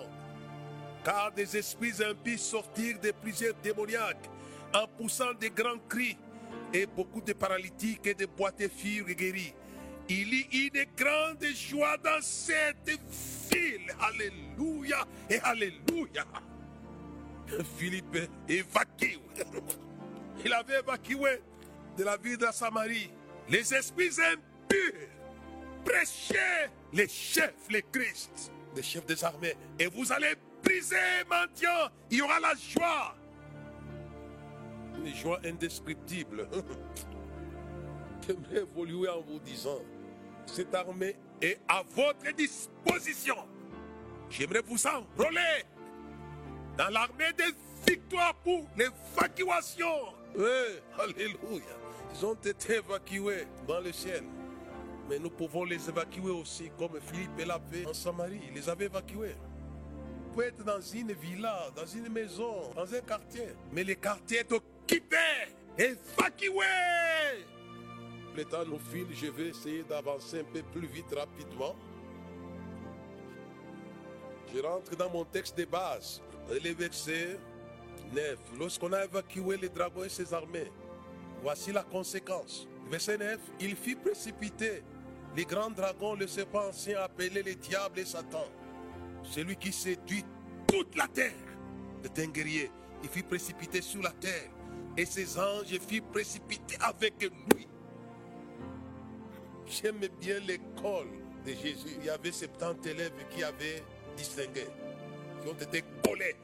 Car 1.05 1.33
des 1.33 1.57
esprits 1.57 2.03
impies 2.03 2.39
sortirent 2.39 3.01
de 3.01 3.13
plusieurs 3.13 3.55
démoniaques 3.63 4.29
en 4.75 4.87
poussant 4.87 5.33
des 5.35 5.51
grands 5.51 5.79
cris 5.89 6.17
et 6.73 6.87
beaucoup 6.87 7.21
de 7.21 7.33
paralytiques 7.33 8.07
et 8.07 8.15
de 8.15 8.27
boiteux 8.27 8.69
furent 8.69 9.07
guéris. 9.07 9.55
Il 10.09 10.35
y 10.35 10.41
eut 10.53 10.71
une 10.75 10.85
grande 10.97 11.45
joie 11.55 11.97
dans 11.99 12.21
cette 12.21 12.91
ville. 13.51 13.95
Alléluia 14.01 15.07
et 15.29 15.39
Alléluia. 15.41 16.25
Philippe 17.77 18.29
évacué. 18.49 19.19
Il 20.45 20.53
avait 20.53 20.81
évacué 20.81 21.41
de 21.97 22.05
la 22.05 22.17
ville 22.17 22.37
de 22.37 22.47
Samarie 22.53 23.11
les 23.49 23.75
esprits 23.75 24.11
impurs. 24.33 25.20
Prêchez 25.85 26.69
les 26.93 27.09
chefs, 27.09 27.69
les 27.71 27.83
Christ, 27.83 28.53
les 28.77 28.83
chefs 28.83 29.07
des 29.07 29.25
armées. 29.25 29.55
Et 29.79 29.87
vous 29.87 30.13
allez 30.13 30.35
briser 30.63 30.97
mendiant. 31.29 31.91
Il 32.11 32.19
y 32.19 32.23
aura 32.23 32.41
la 32.41 32.55
joie. 32.55 33.15
Une 34.97 35.15
joie 35.15 35.41
indescriptible. 35.45 36.49
J'aimerais 38.27 38.59
évoluer 38.59 39.09
en 39.09 39.23
vous 39.23 39.39
disant, 39.41 39.81
cette 40.47 40.75
armée 40.75 41.17
est 41.41 41.59
à 41.69 41.83
votre 41.95 42.31
disposition. 42.35 43.37
J'aimerais 44.29 44.63
vous 44.65 44.87
enrôler 44.87 45.65
dans 46.77 46.89
l'armée 46.91 47.33
des 47.37 47.55
victoires 47.91 48.35
pour 48.45 48.67
l'évacuation. 48.77 50.15
Oui, 50.37 50.45
alléluia. 50.99 51.65
Ils 52.15 52.27
ont 52.27 52.35
été 52.35 52.75
évacués 52.75 53.47
dans 53.67 53.81
le 53.81 53.93
ciel. 53.93 54.25
Mais 55.11 55.19
nous 55.19 55.29
pouvons 55.29 55.65
les 55.65 55.89
évacuer 55.89 56.31
aussi, 56.31 56.71
comme 56.79 57.01
Philippe 57.01 57.45
l'a 57.45 57.59
fait 57.59 57.85
en 57.85 57.93
Samarie. 57.93 58.43
Il 58.47 58.55
les 58.55 58.69
avait 58.69 58.85
évacués. 58.85 59.35
Vous 59.35 60.33
pouvez 60.33 60.47
être 60.47 60.63
dans 60.63 60.81
une 60.81 61.13
villa, 61.15 61.67
dans 61.75 61.85
une 61.85 62.09
maison, 62.09 62.71
dans 62.77 62.95
un 62.95 63.01
quartier. 63.01 63.49
Mais 63.73 63.83
le 63.83 63.95
quartier 63.95 64.39
est 64.39 64.53
occupé, 64.53 65.17
évacué. 65.77 66.65
Le 68.37 68.45
temps 68.45 68.65
nous 68.65 68.79
file, 68.79 69.09
je 69.13 69.27
vais 69.27 69.49
essayer 69.49 69.83
d'avancer 69.83 70.43
un 70.43 70.45
peu 70.45 70.63
plus 70.63 70.87
vite 70.87 71.13
rapidement. 71.13 71.75
Je 74.55 74.61
rentre 74.61 74.95
dans 74.95 75.11
mon 75.11 75.25
texte 75.25 75.59
de 75.59 75.65
base, 75.65 76.23
le 76.49 76.73
verset 76.73 77.37
9. 78.15 78.39
Lorsqu'on 78.61 78.93
a 78.93 79.05
évacué 79.05 79.57
les 79.57 79.69
dragons 79.69 80.05
et 80.05 80.09
ses 80.09 80.33
armées, 80.33 80.71
voici 81.43 81.73
la 81.73 81.83
conséquence. 81.83 82.69
Verset 82.89 83.19
9. 83.19 83.39
Il 83.59 83.75
fit 83.75 83.97
précipiter 83.97 84.85
les 85.37 85.45
grands 85.45 85.71
dragons, 85.71 86.15
le 86.15 86.27
serpent 86.27 86.69
ancien 86.69 87.01
appelé 87.01 87.43
le 87.43 87.55
diable 87.55 88.01
et 88.01 88.05
Satan, 88.05 88.47
celui 89.23 89.57
qui 89.57 89.73
séduit 89.73 90.25
toute 90.67 90.97
la 90.97 91.07
terre, 91.09 91.33
est 92.05 92.19
un 92.19 92.29
guerrier. 92.29 92.71
Il 93.03 93.09
fut 93.09 93.23
précipité 93.23 93.81
sur 93.81 94.03
la 94.03 94.11
terre 94.11 94.51
et 94.97 95.07
ses 95.07 95.39
anges 95.39 95.79
furent 95.89 96.05
précipités 96.13 96.77
avec 96.81 97.15
lui. 97.23 97.69
J'aime 99.67 100.01
bien 100.21 100.41
l'école 100.41 101.09
de 101.47 101.53
Jésus. 101.53 101.97
Il 102.01 102.07
y 102.07 102.11
avait 102.11 102.33
70 102.33 102.89
élèves 102.89 103.13
qui 103.31 103.45
avaient 103.45 103.83
distingué, 104.17 104.67
qui 105.43 105.49
ont 105.49 105.55
été 105.55 105.85
collés 106.05 106.37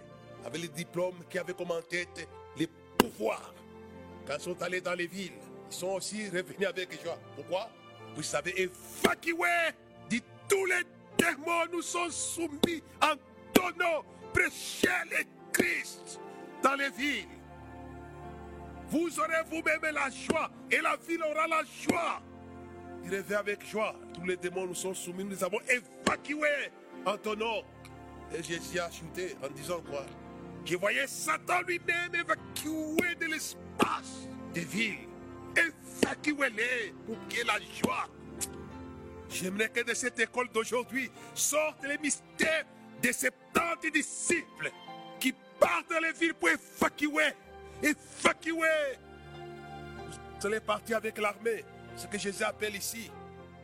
avec 0.45 0.63
les 0.63 0.69
diplômes, 0.69 1.25
qui 1.29 1.39
avaient 1.39 1.55
comme 1.55 1.73
en 1.73 1.83
tête 1.83 2.29
les 2.57 2.69
pouvoirs. 2.99 3.53
Quand 4.27 4.35
ils 4.39 4.43
sont 4.43 4.63
allés 4.63 4.81
dans 4.81 4.95
les 4.95 5.09
villes, 5.09 5.33
ils 5.71 5.75
sont 5.75 5.89
aussi 5.89 6.29
revenus 6.29 6.69
avec 6.69 7.03
joie. 7.03 7.19
Pourquoi? 7.35 7.69
Vous 8.17 8.23
savez 8.23 8.59
évacuer 8.59 9.75
dit 10.09 10.23
tous 10.49 10.65
les 10.65 10.83
démons 11.19 11.67
nous 11.71 11.83
sont 11.83 12.11
soumis 12.11 12.83
en 13.03 13.15
ton 13.53 13.69
nom. 13.79 14.03
Prêchez 14.33 14.89
le 15.11 15.25
Christ 15.53 16.19
dans 16.63 16.75
les 16.75 16.91
villes. 16.91 17.29
Vous 18.89 19.21
aurez 19.21 19.43
vous-même 19.51 19.95
la 19.95 20.09
joie 20.11 20.51
et 20.71 20.81
la 20.81 20.97
ville 20.97 21.23
aura 21.23 21.47
la 21.47 21.63
joie. 21.65 22.23
Il 23.05 23.15
revient 23.15 23.35
avec 23.35 23.67
joie. 23.67 23.95
Tous 24.15 24.25
les 24.25 24.37
démons 24.37 24.67
nous 24.67 24.75
sont 24.75 24.95
soumis. 24.95 25.25
Nous 25.25 25.45
avons 25.45 25.61
évacué 25.69 26.71
en 27.05 27.17
ton 27.19 27.37
nom. 27.37 27.63
Et 28.33 28.43
Jésus 28.43 28.79
a 28.79 28.91
chuté 28.91 29.37
en 29.45 29.49
disant 29.51 29.81
quoi? 29.89 30.05
Je 30.65 30.77
voyais 30.77 31.07
Satan 31.07 31.61
lui-même 31.67 32.15
évacuer 32.15 33.15
de 33.21 33.27
l'espace 33.27 34.29
des 34.53 34.65
villes. 34.65 35.09
Évacuez-les 35.57 36.93
pour 37.07 37.17
qu'il 37.29 37.39
y 37.39 37.41
ait 37.41 37.45
la 37.45 37.59
joie. 37.83 38.09
J'aimerais 39.29 39.69
que 39.69 39.83
de 39.83 39.95
cette 39.95 40.19
école 40.21 40.49
d'aujourd'hui 40.53 41.11
sortent 41.35 41.85
les 41.85 41.99
mystères 41.99 42.65
des 43.03 43.13
70 43.13 43.91
disciples 43.91 44.71
qui 45.21 45.35
partent 45.59 45.91
dans 45.91 46.01
les 46.01 46.13
villes 46.13 46.35
pour 46.35 46.49
évacuer. 46.49 47.35
Évacuer. 47.83 48.99
Vous 50.41 50.47
allez 50.47 50.61
partir 50.61 50.99
avec 50.99 51.19
l'armée. 51.19 51.65
Ce 51.97 52.07
que 52.07 52.19
Jésus 52.19 52.45
appelle 52.45 52.77
ici. 52.77 53.11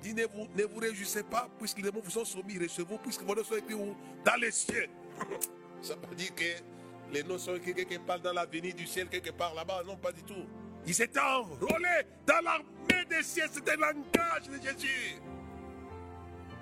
Dit 0.03 0.15
ne 0.15 0.25
vous, 0.25 0.49
ne 0.57 0.65
vous 0.65 0.81
réjouissez 0.81 1.23
pas 1.23 1.49
puisque 1.59 1.79
les 1.79 1.91
mots 1.93 2.01
vous 2.03 2.11
sont 2.11 2.25
soumis. 2.25 2.59
Recevez-vous 2.59 2.99
puisque 2.99 3.23
vos 3.23 3.35
noms 3.35 3.45
sont 3.45 3.57
écrits 3.57 3.77
Dans 4.25 4.41
les 4.41 4.51
cieux. 4.51 4.89
Ça 5.83 5.95
veut 5.95 6.01
pas 6.01 6.15
dire 6.15 6.35
que 6.35 7.13
les 7.13 7.23
noms 7.23 7.39
sont 7.39 7.55
écrits 7.57 7.75
quelque 7.75 7.99
part 7.99 8.21
dans 8.21 8.33
l'avenir 8.33 8.75
du 8.75 8.87
ciel, 8.87 9.09
quelque 9.09 9.31
part 9.31 9.55
là-bas. 9.55 9.83
Non, 9.87 9.97
pas 9.97 10.13
du 10.13 10.23
tout. 10.23 10.47
Ils 10.87 11.03
étaient 11.03 11.21
enrôlés 11.21 12.07
dans 12.27 12.41
l'armée 12.43 13.05
des 13.09 13.23
cieux. 13.23 13.45
C'était 13.51 13.77
le 13.77 13.83
langage 13.83 14.49
de 14.49 14.61
Jésus. 14.61 15.21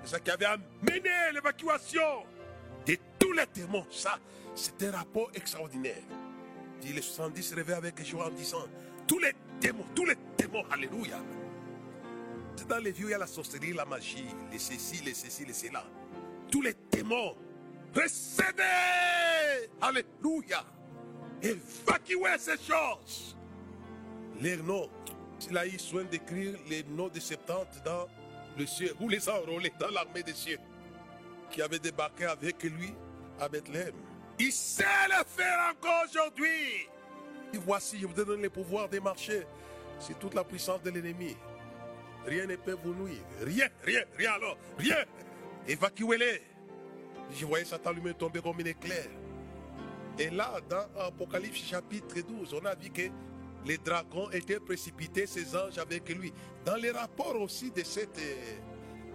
C'est 0.03 0.11
ça 0.11 0.19
qui 0.19 0.31
avait 0.31 0.45
amené 0.45 1.09
l'évacuation 1.33 2.25
de 2.85 2.97
tous 3.17 3.33
les 3.33 3.45
démons. 3.53 3.85
Ça, 3.89 4.19
c'est 4.55 4.83
un 4.83 4.91
rapport 4.91 5.29
extraordinaire. 5.33 6.03
Dit 6.81 6.93
les 6.93 7.01
70 7.01 7.43
se 7.43 7.55
réveillent 7.55 7.75
avec 7.75 8.03
joie 8.05 8.27
en 8.27 8.31
disant 8.31 8.65
Tous 9.07 9.19
les 9.19 9.33
démons, 9.59 9.85
tous 9.95 10.05
les 10.05 10.15
démons, 10.37 10.63
Alléluia. 10.71 11.17
C'est 12.55 12.67
dans 12.67 12.77
les 12.79 12.91
vieux, 12.91 13.07
il 13.07 13.11
y 13.11 13.13
a 13.13 13.17
la 13.17 13.27
sorcellerie, 13.27 13.73
la 13.73 13.85
magie, 13.85 14.25
les 14.51 14.59
ceci, 14.59 15.03
les 15.03 15.13
ceci, 15.13 15.45
les 15.45 15.53
cela. 15.53 15.83
Tous 16.51 16.61
les 16.61 16.75
démons, 16.91 17.35
recevez 17.95 19.69
Alléluia. 19.81 20.63
Évacuez 21.41 22.37
ces 22.37 22.57
choses. 22.57 23.35
Les 24.41 24.57
noms, 24.57 24.89
il 25.49 25.55
a 25.55 25.67
eu 25.67 25.77
soin 25.77 26.03
d'écrire 26.03 26.55
les 26.67 26.83
noms 26.83 27.09
de 27.09 27.19
70 27.19 27.83
dans 27.83 28.07
le 28.57 28.65
ciel, 28.65 28.91
ou 28.99 29.07
les 29.07 29.29
enrôler 29.29 29.71
dans 29.79 29.89
l'armée 29.89 30.23
des 30.23 30.33
cieux, 30.33 30.57
qui 31.51 31.61
avait 31.61 31.77
débarqué 31.77 32.25
avec 32.25 32.63
lui 32.63 32.91
à 33.39 33.47
Bethléem. 33.47 33.93
Il 34.39 34.51
sait 34.51 34.83
le 35.09 35.23
faire 35.27 35.71
encore 35.71 36.05
aujourd'hui. 36.09 36.87
Voici, 37.53 37.99
je 37.99 38.07
vous 38.07 38.13
donne 38.13 38.41
le 38.41 38.49
pouvoir 38.49 38.89
de 38.89 38.99
marcher 38.99 39.45
sur 39.99 40.17
toute 40.17 40.33
la 40.33 40.43
puissance 40.43 40.81
de 40.81 40.89
l'ennemi. 40.89 41.37
Rien 42.25 42.47
ne 42.47 42.55
peut 42.55 42.77
vous 42.83 42.95
nuire. 42.95 43.21
Rien, 43.41 43.67
rien, 43.83 44.03
rien 44.17 44.31
alors. 44.33 44.57
Rien. 44.79 45.05
Évacuez-les. 45.67 46.41
Je 47.31 47.45
voyais 47.45 47.65
Satan 47.65 47.91
lui-même 47.91 48.15
tomber 48.15 48.41
comme 48.41 48.59
un 48.59 48.65
éclair. 48.65 49.05
Et 50.17 50.29
là, 50.29 50.59
dans 50.67 50.87
Apocalypse 50.99 51.63
chapitre 51.63 52.21
12, 52.21 52.55
on 52.59 52.65
a 52.65 52.73
vu 52.73 52.89
que 52.89 53.03
les 53.65 53.77
dragons 53.77 54.29
étaient 54.31 54.59
précipités, 54.59 55.27
ces 55.27 55.55
anges 55.55 55.77
avec 55.77 56.09
lui. 56.09 56.33
Dans 56.65 56.75
les 56.75 56.91
rapports 56.91 57.39
aussi 57.39 57.71
de 57.71 57.83
cette, 57.83 58.19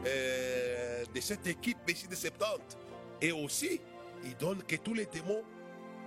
euh, 0.06 1.04
de 1.12 1.20
cette 1.20 1.46
équipe 1.46 1.78
ici 1.88 2.06
de 2.06 2.14
70. 2.14 2.76
Et 3.20 3.32
aussi, 3.32 3.80
il 4.24 4.36
donne 4.36 4.62
que 4.62 4.76
tous 4.76 4.94
les 4.94 5.06
démons 5.06 5.42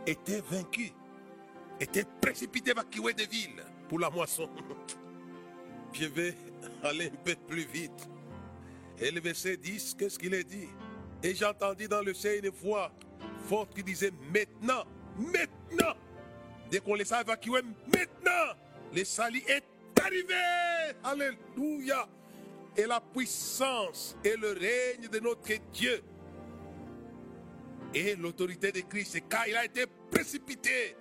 étaient 0.06 0.41
vaincus, 0.49 0.91
étaient 1.80 2.06
précipités, 2.21 2.71
évacués 2.71 3.13
des 3.13 3.25
villes 3.25 3.63
pour 3.88 3.99
la 3.99 4.10
moisson. 4.10 4.49
Je 5.93 6.06
vais 6.06 6.36
aller 6.84 7.08
un 7.08 7.23
peu 7.23 7.36
plus 7.47 7.65
vite. 7.65 8.10
Et 8.99 9.12
le 9.12 9.21
verset 9.21 9.58
10, 9.58 9.95
qu'est-ce 9.97 10.19
qu'il 10.19 10.34
est 10.34 10.43
dit? 10.43 10.67
Et 11.23 11.34
j'entendis 11.34 11.88
dans 11.88 12.02
le 12.02 12.13
ciel 12.13 12.45
une 12.45 12.52
voix 12.52 12.91
forte 13.45 13.73
qui 13.73 13.84
disait 13.84 14.12
Maintenant, 14.34 14.84
maintenant, 15.17 15.95
dès 16.69 16.79
qu'on 16.79 16.95
les 16.95 17.12
a 17.13 17.21
évacués, 17.21 17.62
maintenant, 17.88 18.55
le 18.93 19.03
salut 19.03 19.43
est 19.47 19.63
arrivé. 20.01 20.36
Alléluia. 21.03 22.08
Et 22.77 22.86
la 22.86 23.01
puissance 23.01 24.15
et 24.23 24.36
le 24.38 24.51
règne 24.53 25.10
de 25.10 25.19
notre 25.19 25.53
Dieu 25.73 26.01
et 27.93 28.15
l'autorité 28.15 28.71
de 28.71 28.82
Christ. 28.82 29.15
Et 29.15 29.21
quand 29.21 29.43
il 29.47 29.55
a 29.55 29.65
été 29.65 29.86
précipité, 30.12 30.95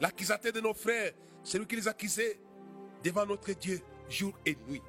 l'accusateur 0.00 0.52
de 0.52 0.60
nos 0.60 0.74
frères, 0.74 1.12
celui 1.42 1.66
qui 1.66 1.76
les 1.76 1.88
accusait 1.88 2.38
devant 3.04 3.26
notre 3.26 3.52
Dieu 3.52 3.80
jour 4.08 4.32
et 4.46 4.56
nuit. 4.68 4.82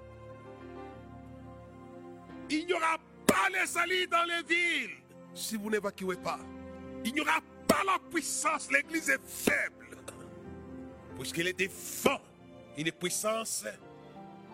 Il 2.49 2.65
n'y 2.65 2.73
aura 2.73 2.97
pas 3.27 3.49
les 3.51 3.67
salis 3.67 4.07
dans 4.07 4.23
les 4.23 4.43
villes 4.43 4.97
si 5.33 5.55
vous 5.55 5.69
n'évacuez 5.69 6.17
pas. 6.17 6.39
Il 7.05 7.13
n'y 7.13 7.21
aura 7.21 7.39
pas 7.67 7.83
la 7.85 7.99
puissance. 8.11 8.71
L'église 8.71 9.09
est 9.09 9.21
faible. 9.25 9.88
Puisqu'elle 11.19 11.47
est 11.47 11.53
défend 11.53 12.17
une 12.77 12.91
puissance 12.93 13.65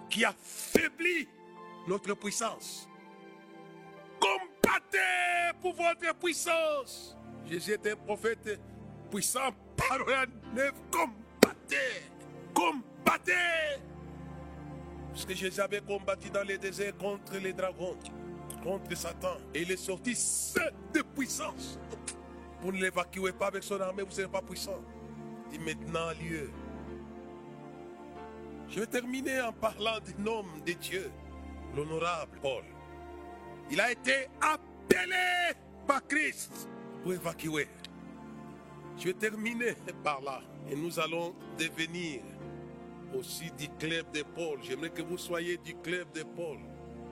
qui 0.09 0.25
affaiblit 0.25 1.27
notre 1.87 2.15
puissance. 2.15 2.89
Combattez 4.19 5.57
pour 5.61 5.75
votre 5.75 6.15
puissance. 6.17 7.15
Jésus 7.47 7.73
est 7.73 7.87
un 7.87 7.95
prophète 7.95 8.59
puissant, 9.11 9.51
parole 9.77 10.11
à 10.13 10.25
neuf. 10.55 10.73
Combattez, 10.91 12.01
combattez. 12.51 13.79
Parce 15.11 15.25
que 15.25 15.35
Jésus 15.35 15.61
avait 15.61 15.81
combattu 15.81 16.31
dans 16.31 16.43
les 16.43 16.57
déserts 16.57 16.97
contre 16.97 17.37
les 17.37 17.53
dragons, 17.53 17.95
contre 18.63 18.97
Satan. 18.97 19.37
Et 19.53 19.61
il 19.61 19.71
est 19.71 19.77
sorti 19.77 20.15
seul 20.15 20.73
de 20.91 21.03
puissance. 21.03 21.77
Vous 22.59 22.71
ne 22.71 22.81
l'évacuez 22.81 23.33
pas 23.33 23.47
avec 23.47 23.61
son 23.61 23.79
armée, 23.79 24.01
vous 24.01 24.09
ne 24.09 24.13
serez 24.15 24.27
pas 24.27 24.41
puissant. 24.41 24.81
Dit 25.51 25.59
maintenant 25.59 26.09
lieu. 26.21 26.49
Je 28.69 28.79
vais 28.79 28.87
terminer 28.87 29.41
en 29.41 29.53
parlant 29.53 29.99
d'un 29.99 30.27
homme 30.27 30.61
de 30.65 30.73
Dieu, 30.73 31.11
l'honorable 31.75 32.37
Paul. 32.41 32.63
Il 33.71 33.79
a 33.79 33.91
été 33.91 34.27
appelé 34.41 35.53
par 35.87 36.05
Christ 36.07 36.69
pour 37.03 37.13
évacuer. 37.13 37.67
Je 38.97 39.05
vais 39.05 39.13
terminer 39.13 39.75
par 40.03 40.21
là. 40.21 40.41
Et 40.69 40.75
nous 40.75 40.99
allons 40.99 41.35
devenir 41.59 42.21
aussi 43.13 43.51
du 43.57 43.69
club 43.79 44.11
de 44.11 44.23
Paul. 44.23 44.59
J'aimerais 44.63 44.89
que 44.89 45.01
vous 45.01 45.17
soyez 45.17 45.57
du 45.57 45.75
club 45.75 46.11
de 46.13 46.23
Paul. 46.23 46.57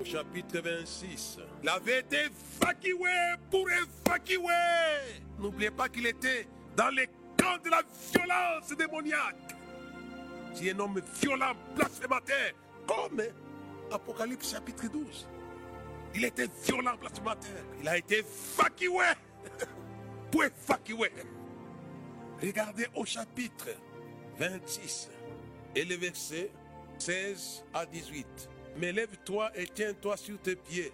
Au 0.01 0.03
chapitre 0.03 0.59
26. 0.59 1.39
Il 1.61 1.69
avait 1.69 1.99
été 1.99 2.17
évacué 2.25 2.95
pour 3.51 3.67
évacuer. 3.69 4.37
N'oubliez 5.39 5.71
pas 5.71 5.87
qu'il 5.87 6.07
était 6.07 6.47
dans 6.75 6.89
les 6.89 7.07
de 7.63 7.69
la 7.69 7.81
violence 8.11 8.77
démoniaque. 8.77 9.55
C'est 10.53 10.71
un 10.71 10.79
homme 10.79 11.01
violent, 11.21 11.53
blasphémateur, 11.75 12.51
comme 12.87 13.21
Apocalypse 13.91 14.51
chapitre 14.51 14.87
12. 14.87 15.27
Il 16.15 16.25
était 16.25 16.47
violent, 16.65 16.95
blasphémateur. 16.99 17.63
Il 17.81 17.87
a 17.87 17.97
été 17.97 18.19
évacué 18.19 18.87
pour 20.31 20.43
évacuer. 20.43 21.11
Regardez 22.41 22.87
au 22.95 23.05
chapitre 23.05 23.69
26 24.37 25.09
et 25.75 25.85
le 25.85 25.95
verset 25.95 26.51
16 26.99 27.65
à 27.73 27.85
18. 27.85 28.49
Mais 28.77 28.91
lève-toi 28.91 29.51
et 29.55 29.65
tiens-toi 29.67 30.17
sur 30.17 30.39
tes 30.39 30.55
pieds, 30.55 30.91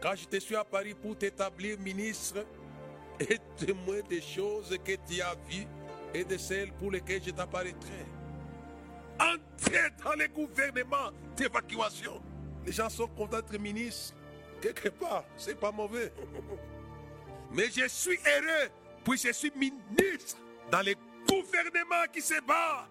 car 0.00 0.16
je 0.16 0.26
te 0.26 0.38
suis 0.38 0.56
apparu 0.56 0.94
pour 0.94 1.16
t'établir 1.16 1.78
ministre 1.78 2.44
et 3.20 3.38
témoin 3.56 4.00
des 4.08 4.20
choses 4.20 4.76
que 4.84 4.92
tu 5.08 5.20
as 5.20 5.34
vues 5.48 5.66
et 6.14 6.24
de 6.24 6.36
celles 6.36 6.72
pour 6.72 6.90
lesquelles 6.90 7.22
je 7.22 7.30
t'apparaîtrai. 7.30 8.06
Entrez 9.18 9.90
dans 10.02 10.14
les 10.14 10.28
gouvernements 10.28 11.10
d'évacuation. 11.36 12.22
Les 12.64 12.72
gens 12.72 12.88
sont 12.88 13.08
contents 13.08 13.38
d'être 13.38 13.58
ministres. 13.58 14.14
Quelque 14.60 14.88
part, 14.88 15.24
c'est 15.36 15.58
pas 15.58 15.72
mauvais. 15.72 16.12
Mais 17.52 17.66
je 17.66 17.88
suis 17.88 18.18
heureux, 18.26 18.70
puis 19.04 19.18
je 19.18 19.32
suis 19.32 19.52
ministre 19.56 20.38
dans 20.70 20.80
les 20.80 20.96
gouvernements 21.28 22.06
qui 22.12 22.20
se 22.20 22.40
battent. 22.42 22.88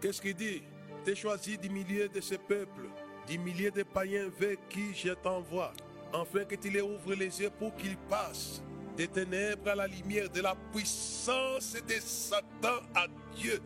Qu'est-ce 0.00 0.20
qu'il 0.20 0.34
dit? 0.34 0.62
T'es 1.04 1.14
choisi 1.14 1.56
du 1.56 1.70
milieu 1.70 2.08
de 2.08 2.20
ce 2.20 2.34
peuple, 2.34 2.88
du 3.26 3.38
milieu 3.38 3.70
des 3.70 3.84
païens 3.84 4.28
vers 4.38 4.56
qui 4.68 4.94
je 4.94 5.12
t'envoie, 5.12 5.72
afin 6.12 6.44
que 6.44 6.54
tu 6.56 6.70
les 6.70 6.80
ouvres 6.80 7.14
les 7.14 7.40
yeux 7.40 7.50
pour 7.50 7.74
qu'ils 7.76 7.96
passent 7.96 8.62
des 8.98 9.06
ténèbres 9.06 9.70
à 9.70 9.74
la 9.76 9.86
lumière 9.86 10.28
de 10.28 10.40
la 10.40 10.56
puissance 10.72 11.76
de 11.86 11.94
Satan 12.00 12.80
à 12.96 13.06
Dieu, 13.36 13.62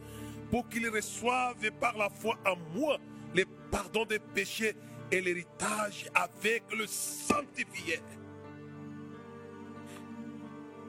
pour 0.50 0.68
qu'ils 0.68 0.90
reçoivent 0.90 1.70
par 1.80 1.96
la 1.96 2.10
foi 2.10 2.36
en 2.46 2.54
moi 2.74 2.98
le 3.34 3.44
pardon 3.70 4.04
des 4.04 4.18
péchés 4.18 4.76
et 5.10 5.22
l'héritage 5.22 6.10
avec 6.14 6.64
le 6.76 6.86
sanctifié. 6.86 8.00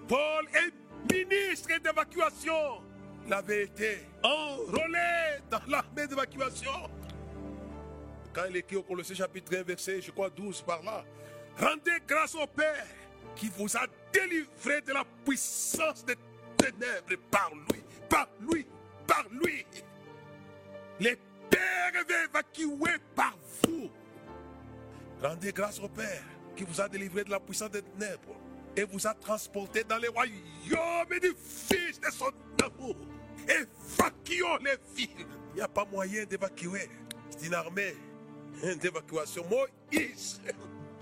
Paul 0.10 0.46
est 0.54 1.14
ministre 1.14 1.80
d'évacuation. 1.82 2.84
Il 3.26 3.32
avait 3.32 3.64
été 3.64 4.00
enrôlé 4.24 5.40
dans 5.50 5.62
l'armée 5.70 6.06
d'évacuation. 6.06 6.90
Quand 8.34 8.44
il 8.50 8.58
écrit 8.58 8.76
au 8.76 8.84
Colossiens 8.84 9.16
chapitre 9.16 9.56
1, 9.58 9.64
verset, 9.64 10.02
je 10.02 10.12
crois 10.12 10.30
12 10.30 10.64
par 10.64 10.84
là, 10.84 11.06
rendez 11.58 12.00
grâce 12.06 12.36
au 12.36 12.46
Père 12.46 12.86
qui 13.36 13.48
vous 13.48 13.78
a 13.78 13.88
délivré 14.14 14.82
de 14.82 14.94
la 14.94 15.04
puissance 15.26 16.06
des 16.06 16.16
ténèbres 16.58 17.22
par 17.30 17.52
lui, 17.54 17.84
par 18.08 18.28
lui, 18.40 18.66
par 19.06 19.26
lui. 19.30 19.66
Les 21.00 21.18
pères 21.50 21.92
avaient 22.00 22.26
évacué 22.26 23.00
par 23.16 23.36
vous. 23.64 23.90
Rendez 25.22 25.52
grâce 25.52 25.80
au 25.80 25.90
Père 25.90 26.24
qui 26.56 26.64
vous 26.64 26.80
a 26.80 26.88
délivré 26.88 27.24
de 27.24 27.32
la 27.32 27.40
puissance 27.40 27.72
des 27.72 27.82
ténèbres 27.82 28.36
et 28.76 28.84
vous 28.84 29.06
a 29.08 29.14
transporté 29.14 29.84
dans 29.84 29.98
les 29.98 30.08
royaumes 30.08 31.20
du 31.22 31.36
Fils 31.38 32.00
de 32.00 32.12
son 32.12 32.32
amour. 32.64 32.96
Évacuons 33.48 34.58
les 34.64 34.78
villes. 34.96 35.28
Il 35.54 35.58
n'y 35.58 35.62
a 35.62 35.68
pas 35.68 35.86
moyen 35.86 36.26
d'évacuer. 36.26 36.90
C'est 37.30 37.48
une 37.48 37.54
armée 37.54 37.96
d'évacuation. 38.82 39.46
Moïse 39.50 40.42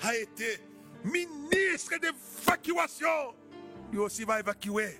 a 0.02 0.16
été 0.16 0.60
ministre 1.04 1.94
d'évacuation. 2.00 3.36
Lui 3.92 4.00
aussi 4.00 4.24
va 4.24 4.40
évacuer. 4.40 4.98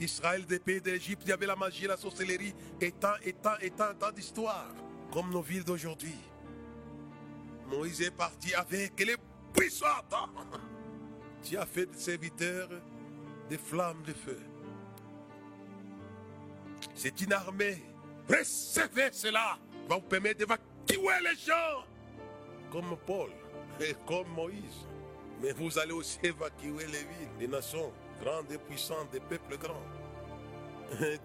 Israël 0.00 0.44
des 0.46 0.58
pays 0.58 0.80
d'Égypte, 0.80 1.22
il 1.24 1.28
y 1.28 1.32
avait 1.32 1.46
la 1.46 1.54
magie, 1.56 1.86
la 1.86 1.96
sorcellerie, 1.96 2.54
et 2.80 2.92
tant, 2.92 3.14
et 3.24 3.32
tant, 3.34 3.56
et 3.60 3.70
tant, 3.70 4.10
d'histoires, 4.14 4.74
comme 5.12 5.30
nos 5.30 5.42
villes 5.42 5.64
d'aujourd'hui. 5.64 6.16
Moïse 7.68 8.02
est 8.02 8.10
parti 8.10 8.52
avec 8.54 8.98
les 8.98 9.16
puissants. 9.52 9.86
Tu 11.42 11.56
as 11.56 11.66
fait 11.66 11.86
des 11.86 11.98
serviteurs 11.98 12.68
des 13.48 13.58
flammes 13.58 14.02
de 14.06 14.12
feu. 14.12 14.38
C'est 16.94 17.20
une 17.20 17.32
armée. 17.32 17.82
Recevez 18.28 19.10
cela. 19.12 19.58
Va 19.88 19.96
vous 19.96 20.02
permettre 20.02 20.38
d'évacuer 20.38 20.62
les 20.88 21.36
gens. 21.36 21.84
Comme 22.70 22.96
Paul 23.06 23.30
et 23.80 23.94
comme 24.06 24.28
Moïse. 24.28 24.86
Mais 25.42 25.50
vous 25.52 25.76
allez 25.76 25.92
aussi 25.92 26.18
évacuer 26.22 26.86
les 26.86 26.98
villes, 26.98 27.28
les 27.40 27.48
nations 27.48 27.92
grandes 28.22 28.50
et 28.52 28.58
puissantes, 28.58 29.10
des 29.10 29.18
peuples 29.18 29.58
grands. 29.58 29.82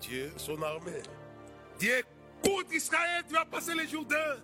Dieu, 0.01 0.31
son 0.37 0.59
armée. 0.63 1.03
Dieu 1.77 2.03
écoute 2.43 2.67
Israël, 2.73 3.23
tu 3.27 3.35
vas 3.35 3.45
passer 3.45 3.75
les 3.75 3.87
Jourdains 3.87 4.37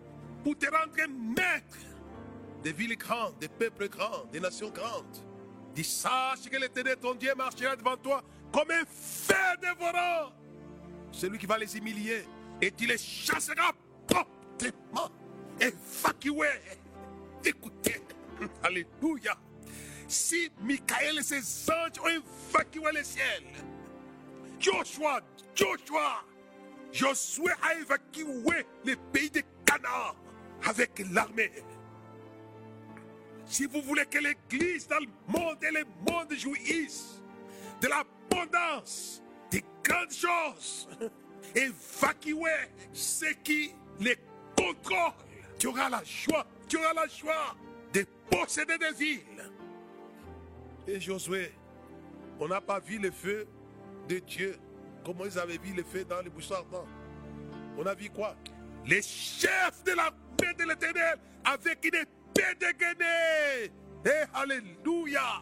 pour 0.43 0.55
te 0.55 0.67
rendre 0.67 0.93
maître 1.09 1.77
des 2.61 2.71
villes 2.71 2.97
grandes, 2.97 3.37
des 3.39 3.47
peuples 3.47 3.89
grands, 3.89 4.25
des 4.31 4.39
nations 4.39 4.69
grandes. 4.69 5.17
Dis, 5.73 5.83
sache 5.83 6.47
que 6.51 6.57
l'éternel 6.57 6.97
ton 6.97 7.15
Dieu 7.15 7.33
marchera 7.35 7.75
devant 7.75 7.97
toi 7.97 8.21
comme 8.51 8.69
un 8.69 8.85
fer 8.85 9.57
dévorant. 9.59 10.31
Celui 11.11 11.39
qui 11.39 11.47
va 11.47 11.57
les 11.57 11.75
humilier 11.75 12.25
et 12.61 12.71
tu 12.71 12.85
les 12.85 12.97
chasseras 12.97 13.71
promptement. 14.07 15.09
Évacuer. 15.59 16.59
Écoutez. 17.43 18.01
Alléluia. 18.61 19.35
Si 20.13 20.51
Michael 20.61 21.17
et 21.17 21.23
ses 21.23 21.71
anges 21.71 21.99
ont 21.99 22.07
évacué 22.07 22.83
le 22.93 23.03
ciel, 23.03 23.43
Joshua, 24.59 25.19
Joshua, 25.55 26.23
Josué 26.91 27.51
a 27.63 27.73
évacué 27.79 28.23
le 28.85 28.95
pays 29.11 29.31
de 29.31 29.41
Canaan 29.65 30.15
avec 30.67 31.03
l'armée. 31.11 31.51
Si 33.47 33.65
vous 33.65 33.81
voulez 33.81 34.05
que 34.05 34.19
l'Église 34.19 34.87
dans 34.87 34.99
le 34.99 35.07
monde 35.27 35.63
et 35.63 35.71
le 35.71 35.83
monde 36.07 36.31
jouissent 36.37 37.19
de 37.81 37.87
l'abondance, 37.87 39.23
des 39.49 39.65
grandes 39.83 40.11
choses, 40.11 40.87
évacuer 41.55 42.69
ce 42.93 43.33
qui 43.43 43.73
les 43.99 44.17
contrôle, 44.55 45.13
tu 45.57 45.65
auras 45.65 45.89
la 45.89 46.03
joie, 46.03 46.45
tu 46.69 46.77
auras 46.77 46.93
la 46.93 47.07
joie 47.07 47.55
de 47.91 48.05
posséder 48.29 48.77
des 48.77 48.91
villes. 48.91 49.52
Et 50.87 50.99
Josué, 50.99 51.51
on 52.39 52.47
n'a 52.47 52.59
pas 52.59 52.79
vu 52.79 52.97
le 52.99 53.11
feu 53.11 53.47
de 54.09 54.19
Dieu 54.19 54.57
comme 55.05 55.17
ils 55.25 55.37
avaient 55.39 55.57
vu 55.57 55.73
le 55.73 55.83
feu 55.83 56.03
dans 56.05 56.21
les 56.21 56.29
buissons 56.29 56.55
ardents. 56.55 56.87
On 57.77 57.85
a 57.85 57.93
vu 57.93 58.09
quoi? 58.09 58.35
Les 58.85 59.01
chefs 59.01 59.83
de 59.85 59.91
l'armée 59.91 60.53
de 60.57 60.63
l'éternel 60.63 61.17
avec 61.43 61.85
une 61.85 61.95
épée 61.95 62.55
dégainée. 62.59 63.71
Et 64.05 64.23
Alléluia. 64.33 65.41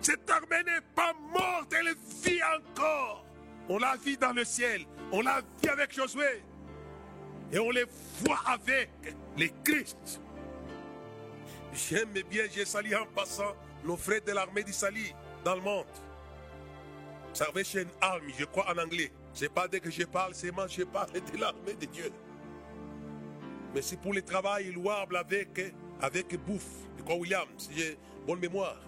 Cette 0.00 0.28
armée 0.30 0.64
n'est 0.64 0.80
pas 0.94 1.12
morte, 1.32 1.72
elle 1.78 1.94
vit 2.24 2.40
encore. 2.42 3.24
On 3.68 3.78
la 3.78 3.96
vit 3.96 4.16
dans 4.16 4.32
le 4.32 4.44
ciel, 4.44 4.84
on 5.12 5.20
la 5.20 5.42
vit 5.62 5.68
avec 5.68 5.94
Josué. 5.94 6.42
Et 7.52 7.58
on 7.58 7.70
les 7.70 7.84
voit 8.20 8.40
avec 8.46 8.90
les 9.36 9.52
Christ. 9.64 10.20
J'aime 11.72 12.12
bien, 12.28 12.44
j'ai 12.52 12.64
sali 12.64 12.94
en 12.96 13.06
passant 13.06 13.54
frères 13.96 14.20
de 14.22 14.32
l'armée 14.32 14.62
d'Italie 14.62 15.14
dans 15.44 15.54
le 15.54 15.60
monde. 15.60 15.86
Salvation 17.32 17.84
Army, 18.00 18.32
je 18.38 18.44
crois 18.44 18.66
en 18.72 18.78
anglais. 18.78 19.12
C'est 19.32 19.52
pas 19.52 19.68
dès 19.68 19.80
que 19.80 19.90
je 19.90 20.02
parle, 20.04 20.34
c'est 20.34 20.50
moi 20.50 20.66
je 20.66 20.82
parle 20.82 21.12
de 21.12 21.38
l'armée 21.38 21.74
de 21.74 21.86
Dieu. 21.86 22.10
Mais 23.74 23.82
c'est 23.82 23.96
pour 23.96 24.12
le 24.12 24.22
travail 24.22 24.72
louable 24.72 25.16
avec, 25.16 25.74
avec 26.00 26.36
Bouffe, 26.44 26.88
je 26.98 27.02
crois 27.02 27.16
William, 27.16 27.46
si 27.56 27.70
j'ai 27.76 27.98
bonne 28.26 28.40
mémoire, 28.40 28.80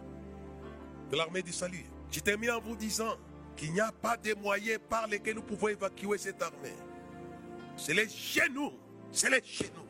de 1.10 1.16
l'armée 1.16 1.42
du 1.42 1.52
salut. 1.52 1.84
Je 2.10 2.20
termine 2.20 2.50
en 2.50 2.60
vous 2.60 2.76
disant 2.76 3.16
qu'il 3.56 3.72
n'y 3.72 3.80
a 3.80 3.92
pas 3.92 4.16
de 4.16 4.34
moyens 4.34 4.80
par 4.88 5.06
lesquels 5.06 5.36
nous 5.36 5.42
pouvons 5.42 5.68
évacuer 5.68 6.18
cette 6.18 6.42
armée. 6.42 6.74
C'est 7.76 7.94
les 7.94 8.08
genoux, 8.08 8.72
c'est 9.12 9.30
les 9.30 9.42
genoux. 9.44 9.86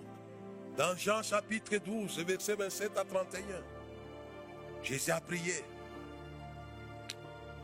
Dans 0.77 0.97
Jean 0.97 1.23
chapitre 1.23 1.77
12, 1.79 2.19
verset 2.21 2.55
27 2.55 2.97
à 2.99 3.05
31, 3.05 3.41
Jésus 4.83 5.11
a 5.11 5.21
prié. 5.21 5.65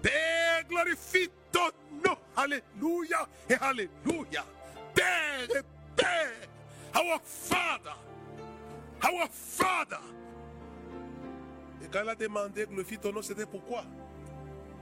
Père, 0.03 0.65
glorifie 0.69 1.31
ton 1.51 1.71
nom. 2.05 2.17
Alléluia 2.37 3.29
et 3.49 3.55
Alléluia. 3.55 4.45
Père 4.95 5.57
et 5.57 5.63
Père. 5.97 6.49
Our 6.95 7.21
Father. 7.25 7.97
Our 9.05 9.29
Father. 9.31 9.97
Et 11.83 11.89
quand 11.91 12.01
il 12.03 12.09
a 12.09 12.15
demandé 12.15 12.67
glorifie 12.67 12.99
ton 12.99 13.13
nom, 13.13 13.23
c'était 13.23 13.47
pourquoi? 13.47 13.85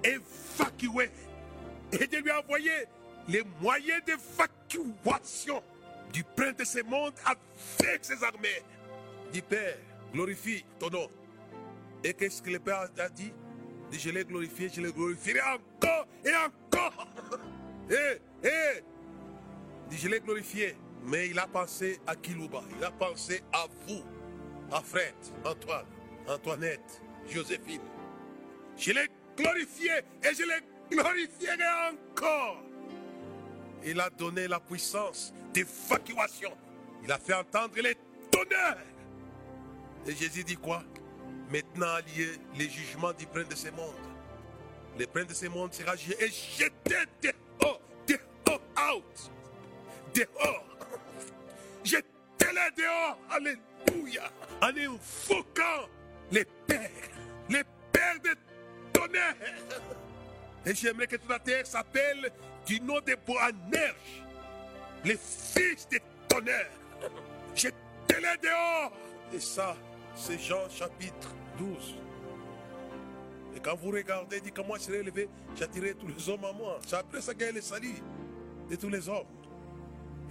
Évacuer. 0.05 1.11
Et 1.93 2.07
de 2.07 2.17
lui 2.19 2.31
envoyer 2.33 2.87
les 3.29 3.43
moyens 3.61 4.03
d'évacuation 4.05 5.63
du 6.13 6.23
prince 6.25 6.57
de 6.57 6.65
ce 6.65 6.83
monde 6.83 7.15
avec 7.25 8.05
ses 8.05 8.23
armées. 8.23 8.63
Dit 9.33 9.43
Père, 9.43 9.79
glorifie 10.13 10.65
ton 10.79 10.91
nom. 10.91 11.09
Et 12.05 12.15
qu'est-ce 12.15 12.43
que 12.43 12.51
le 12.51 12.59
Père 12.59 12.89
a 12.99 13.09
dit? 13.09 13.33
Je 13.93 14.11
l'ai 14.11 14.25
glorifié, 14.25 14.69
je 14.73 14.81
le 14.81 14.93
glorifierai 14.93 15.41
encore 15.41 16.07
et 16.25 16.33
encore. 16.35 17.07
Et, 17.91 18.45
et, 18.47 18.83
dit, 19.89 19.99
je 19.99 20.09
l'ai 20.09 20.21
glorifié. 20.21 20.77
Mais 21.05 21.29
il 21.29 21.39
a 21.39 21.47
pensé 21.47 22.01
à 22.07 22.17
Kilouba, 22.17 22.63
il 22.77 22.85
a 22.85 22.91
pensé 22.91 23.43
à 23.53 23.67
vous, 23.87 24.03
à 24.73 24.81
Fred, 24.81 25.15
Antoine, 25.45 25.87
Antoinette, 26.29 27.01
Joséphine. 27.29 27.81
Je 28.77 28.93
l'ai 28.93 29.09
glorifié 29.37 29.93
et 30.23 30.35
je 30.35 30.43
l'ai 30.43 30.61
glorifierai 30.91 31.93
encore. 31.93 32.63
Il 33.85 34.01
a 34.01 34.11
donné 34.11 34.49
la 34.49 34.59
puissance 34.59 35.33
d'évacuation. 35.53 36.51
Il 37.05 37.13
a 37.13 37.19
fait 37.19 37.35
entendre 37.35 37.75
les 37.77 37.97
tonnerres. 38.31 38.83
Et 40.07 40.15
Jésus 40.15 40.43
dit 40.43 40.57
quoi? 40.57 40.83
Maintenant 41.51 41.97
lié 41.99 42.33
les 42.57 42.69
jugements 42.69 43.13
du 43.13 43.27
prince 43.27 43.49
de 43.49 43.55
ce 43.55 43.69
monde. 43.71 43.95
Le 44.99 45.07
prince 45.07 45.29
de 45.29 45.35
ce 45.35 45.47
monde 45.47 45.73
sera 45.73 45.95
jugé 45.95 46.17
et 46.21 46.29
jeté 46.29 46.97
dehors, 47.23 47.81
dehors, 48.07 48.61
out, 48.95 49.31
dehors. 50.15 50.65
Jetez-les 51.85 52.71
dehors, 52.77 53.19
alléluia, 53.31 54.31
en 54.61 54.69
invoquant 54.69 55.89
les 56.33 56.45
pères, 56.67 56.91
les 57.49 57.63
pères 57.93 58.21
de 58.25 59.01
armée. 59.07 59.19
Et 60.65 60.75
j'aimerais 60.75 61.07
que 61.07 61.17
toute 61.17 61.31
la 61.31 61.39
terre 61.39 61.67
s'appelle 61.67 62.31
du 62.67 62.81
nom 62.81 63.01
de 63.01 63.17
Boanerges, 63.27 64.25
les 65.05 65.17
fils 65.17 65.89
de 65.89 66.01
tonnerre. 66.29 66.71
Jetez-les 67.55 68.37
dehors. 68.43 68.93
Et 69.33 69.41
ça, 69.41 69.77
c'est 70.17 70.39
Jean 70.39 70.69
chapitre 70.71 71.29
12. 71.59 71.95
Et 73.55 73.61
quand 73.61 73.77
vous 73.77 73.91
regardez, 73.91 74.41
dit 74.41 74.51
comment 74.51 74.75
je 74.75 74.81
serai 74.81 74.99
élevé, 74.99 75.29
j'attirerai 75.55 75.95
tous 75.95 76.09
les 76.09 76.29
hommes 76.29 76.45
à 76.45 76.53
moi. 76.53 76.81
C'est 76.87 76.97
après 76.97 77.21
ça 77.21 77.35
qu'il 77.35 77.47
y 77.47 77.49
a 77.49 77.53
le 77.53 77.61
salut 77.61 77.95
de 78.69 78.77
tous 78.77 78.89
les 78.89 79.09
hommes. 79.09 79.27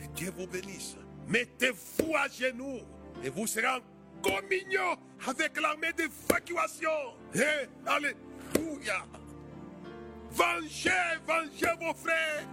Et 0.04 0.08
Dieu 0.10 0.34
vous 0.36 0.48
bénisse. 0.48 0.98
Mettez-vous 1.28 2.16
à 2.16 2.28
genoux 2.28 2.80
et 3.24 3.30
vous 3.30 3.48
serez 3.48 3.68
en 3.68 3.80
communion 4.22 4.98
avec 5.28 5.60
l'armée 5.60 5.94
d'évacuation. 5.94 6.90
Et 7.34 7.68
Alléluia. 7.86 9.06
Vengez, 10.32 10.90
vengez 11.26 11.74
vos 11.80 11.94
frères. 11.94 12.46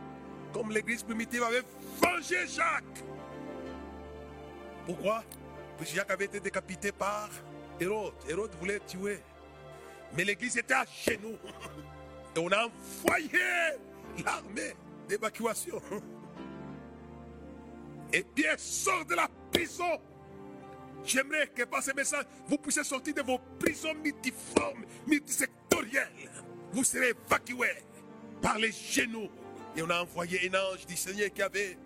Comme 0.53 0.71
l'église 0.71 1.03
primitive 1.03 1.43
avait 1.43 1.63
vengé 2.01 2.47
Jacques. 2.47 3.05
Pourquoi? 4.87 5.23
que 5.23 5.42
Jacques 5.85 6.11
avait 6.11 6.27
été 6.27 6.41
décapité 6.41 6.93
par 6.93 7.29
Hérode. 7.81 8.15
Hérode 8.29 8.55
voulait 8.61 8.81
tuer. 8.81 9.21
Mais 10.17 10.25
l'église 10.25 10.57
était 10.57 10.75
à 10.75 10.85
genoux. 10.85 11.37
Et 12.37 12.39
on 12.39 12.49
a 12.49 12.67
envoyé 12.67 13.41
l'armée 14.25 14.75
d'évacuation. 15.09 15.81
Et 18.13 18.23
Pierre 18.23 18.59
sort 18.59 19.05
de 19.07 19.15
la 19.15 19.29
prison. 19.51 20.01
J'aimerais 21.05 21.49
que 21.49 21.65
par 21.65 21.83
ce 21.83 21.93
message, 21.93 22.25
vous 22.47 22.59
puissiez 22.59 22.85
sortir 22.85 23.15
de 23.15 23.23
vos 23.23 23.39
prisons 23.59 23.95
multiformes, 23.95 24.85
multisectorielles. 25.07 26.31
Vous 26.73 26.85
serez 26.85 27.11
évacués 27.11 27.83
par 28.41 28.59
les 28.59 28.73
genoux. 28.73 29.29
Et 29.77 29.83
on 29.83 29.91
a 29.91 30.03
envoyé 30.03 30.51
un 30.51 30.55
ange 30.55 30.87
du 30.87 30.97
Seigneur 30.97 31.33
qui 31.33 31.43
avait 31.43 31.77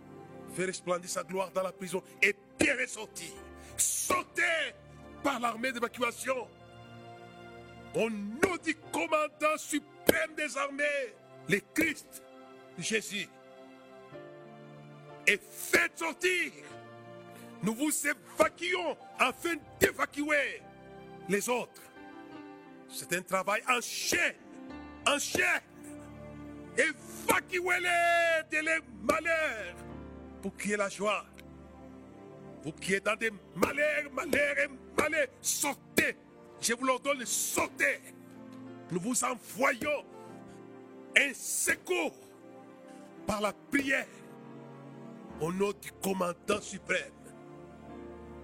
fait 0.55 0.65
resplendir 0.65 1.09
sa 1.09 1.23
gloire 1.23 1.51
dans 1.53 1.63
la 1.63 1.73
prison. 1.73 2.03
Et 2.21 2.35
Pierre 2.59 2.81
est 2.81 2.89
sorti. 2.89 3.33
Sortez 3.77 4.75
par 5.23 5.41
l'armée 5.41 5.73
d'évacuation. 5.73 6.49
Au 7.95 8.11
nom 8.11 8.57
du 8.65 8.75
commandant 8.93 9.57
suprême 9.57 10.35
des 10.37 10.57
armées, 10.57 11.15
le 11.49 11.61
Christ, 11.75 12.23
Jésus. 12.79 13.29
Et 15.27 15.39
faites 15.39 15.99
sortir. 15.99 16.53
Nous 17.63 17.75
vous 17.75 17.93
évacuons 18.07 18.97
afin 19.19 19.55
d'évacuer 19.81 20.63
les 21.29 21.49
autres. 21.49 21.83
C'est 22.89 23.13
un 23.15 23.23
travail 23.23 23.63
en 23.69 23.81
chaîne. 23.81 24.37
En 25.07 25.19
chaîne. 25.19 25.63
Évacuez-les 26.77 28.43
de 28.51 28.65
les 28.65 28.79
malheurs 29.03 29.77
pour 30.43 30.57
qu'il 30.57 30.71
y 30.71 30.75
ait 30.75 30.77
la 30.77 30.89
joie. 30.89 31.25
Vous 32.67 32.73
qui 32.73 32.95
êtes 32.95 33.05
dans 33.05 33.15
des 33.15 33.31
malheurs, 33.55 34.11
malheurs 34.13 34.59
et 34.59 35.01
malheurs, 35.01 35.29
sortez. 35.41 36.17
Je 36.61 36.75
vous 36.75 36.85
l'ordonne, 36.85 37.25
sortez. 37.25 38.01
Nous 38.91 38.99
vous 38.99 39.23
envoyons 39.23 40.05
un 41.17 41.33
secours 41.33 42.19
par 43.25 43.41
la 43.41 43.53
prière 43.71 44.09
au 45.41 45.53
nom 45.53 45.71
du 45.81 45.93
commandant 46.03 46.61
suprême, 46.61 47.13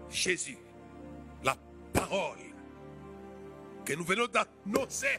Jésus, 0.09 0.59
la 1.43 1.57
parole 1.93 2.39
que 3.85 3.95
nous 3.95 4.05
venons 4.05 4.29
d'annoncer. 4.29 5.18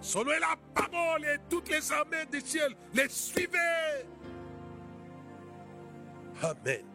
Est 0.00 0.40
la 0.40 0.56
parole 0.74 1.24
et 1.24 1.38
toutes 1.48 1.68
les 1.70 1.90
armées 1.90 2.26
du 2.30 2.40
ciel 2.40 2.72
les 2.94 3.08
suivez. 3.08 3.58
Amen. 6.40 6.91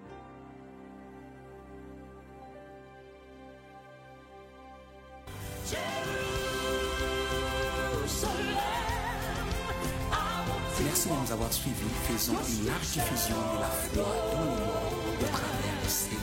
Merci 10.84 11.10
de 11.10 11.14
nous 11.14 11.32
avoir 11.32 11.52
suivis. 11.52 11.76
Faisons 12.08 12.34
une 12.34 12.68
large 12.68 12.88
diffusion 12.88 13.36
de 13.36 13.60
la 13.60 13.68
foi 13.68 13.90
dans 13.96 14.10
le 14.10 14.46
monde 14.46 15.20
de 15.20 15.26
travers 15.26 15.90
ces. 15.90 16.18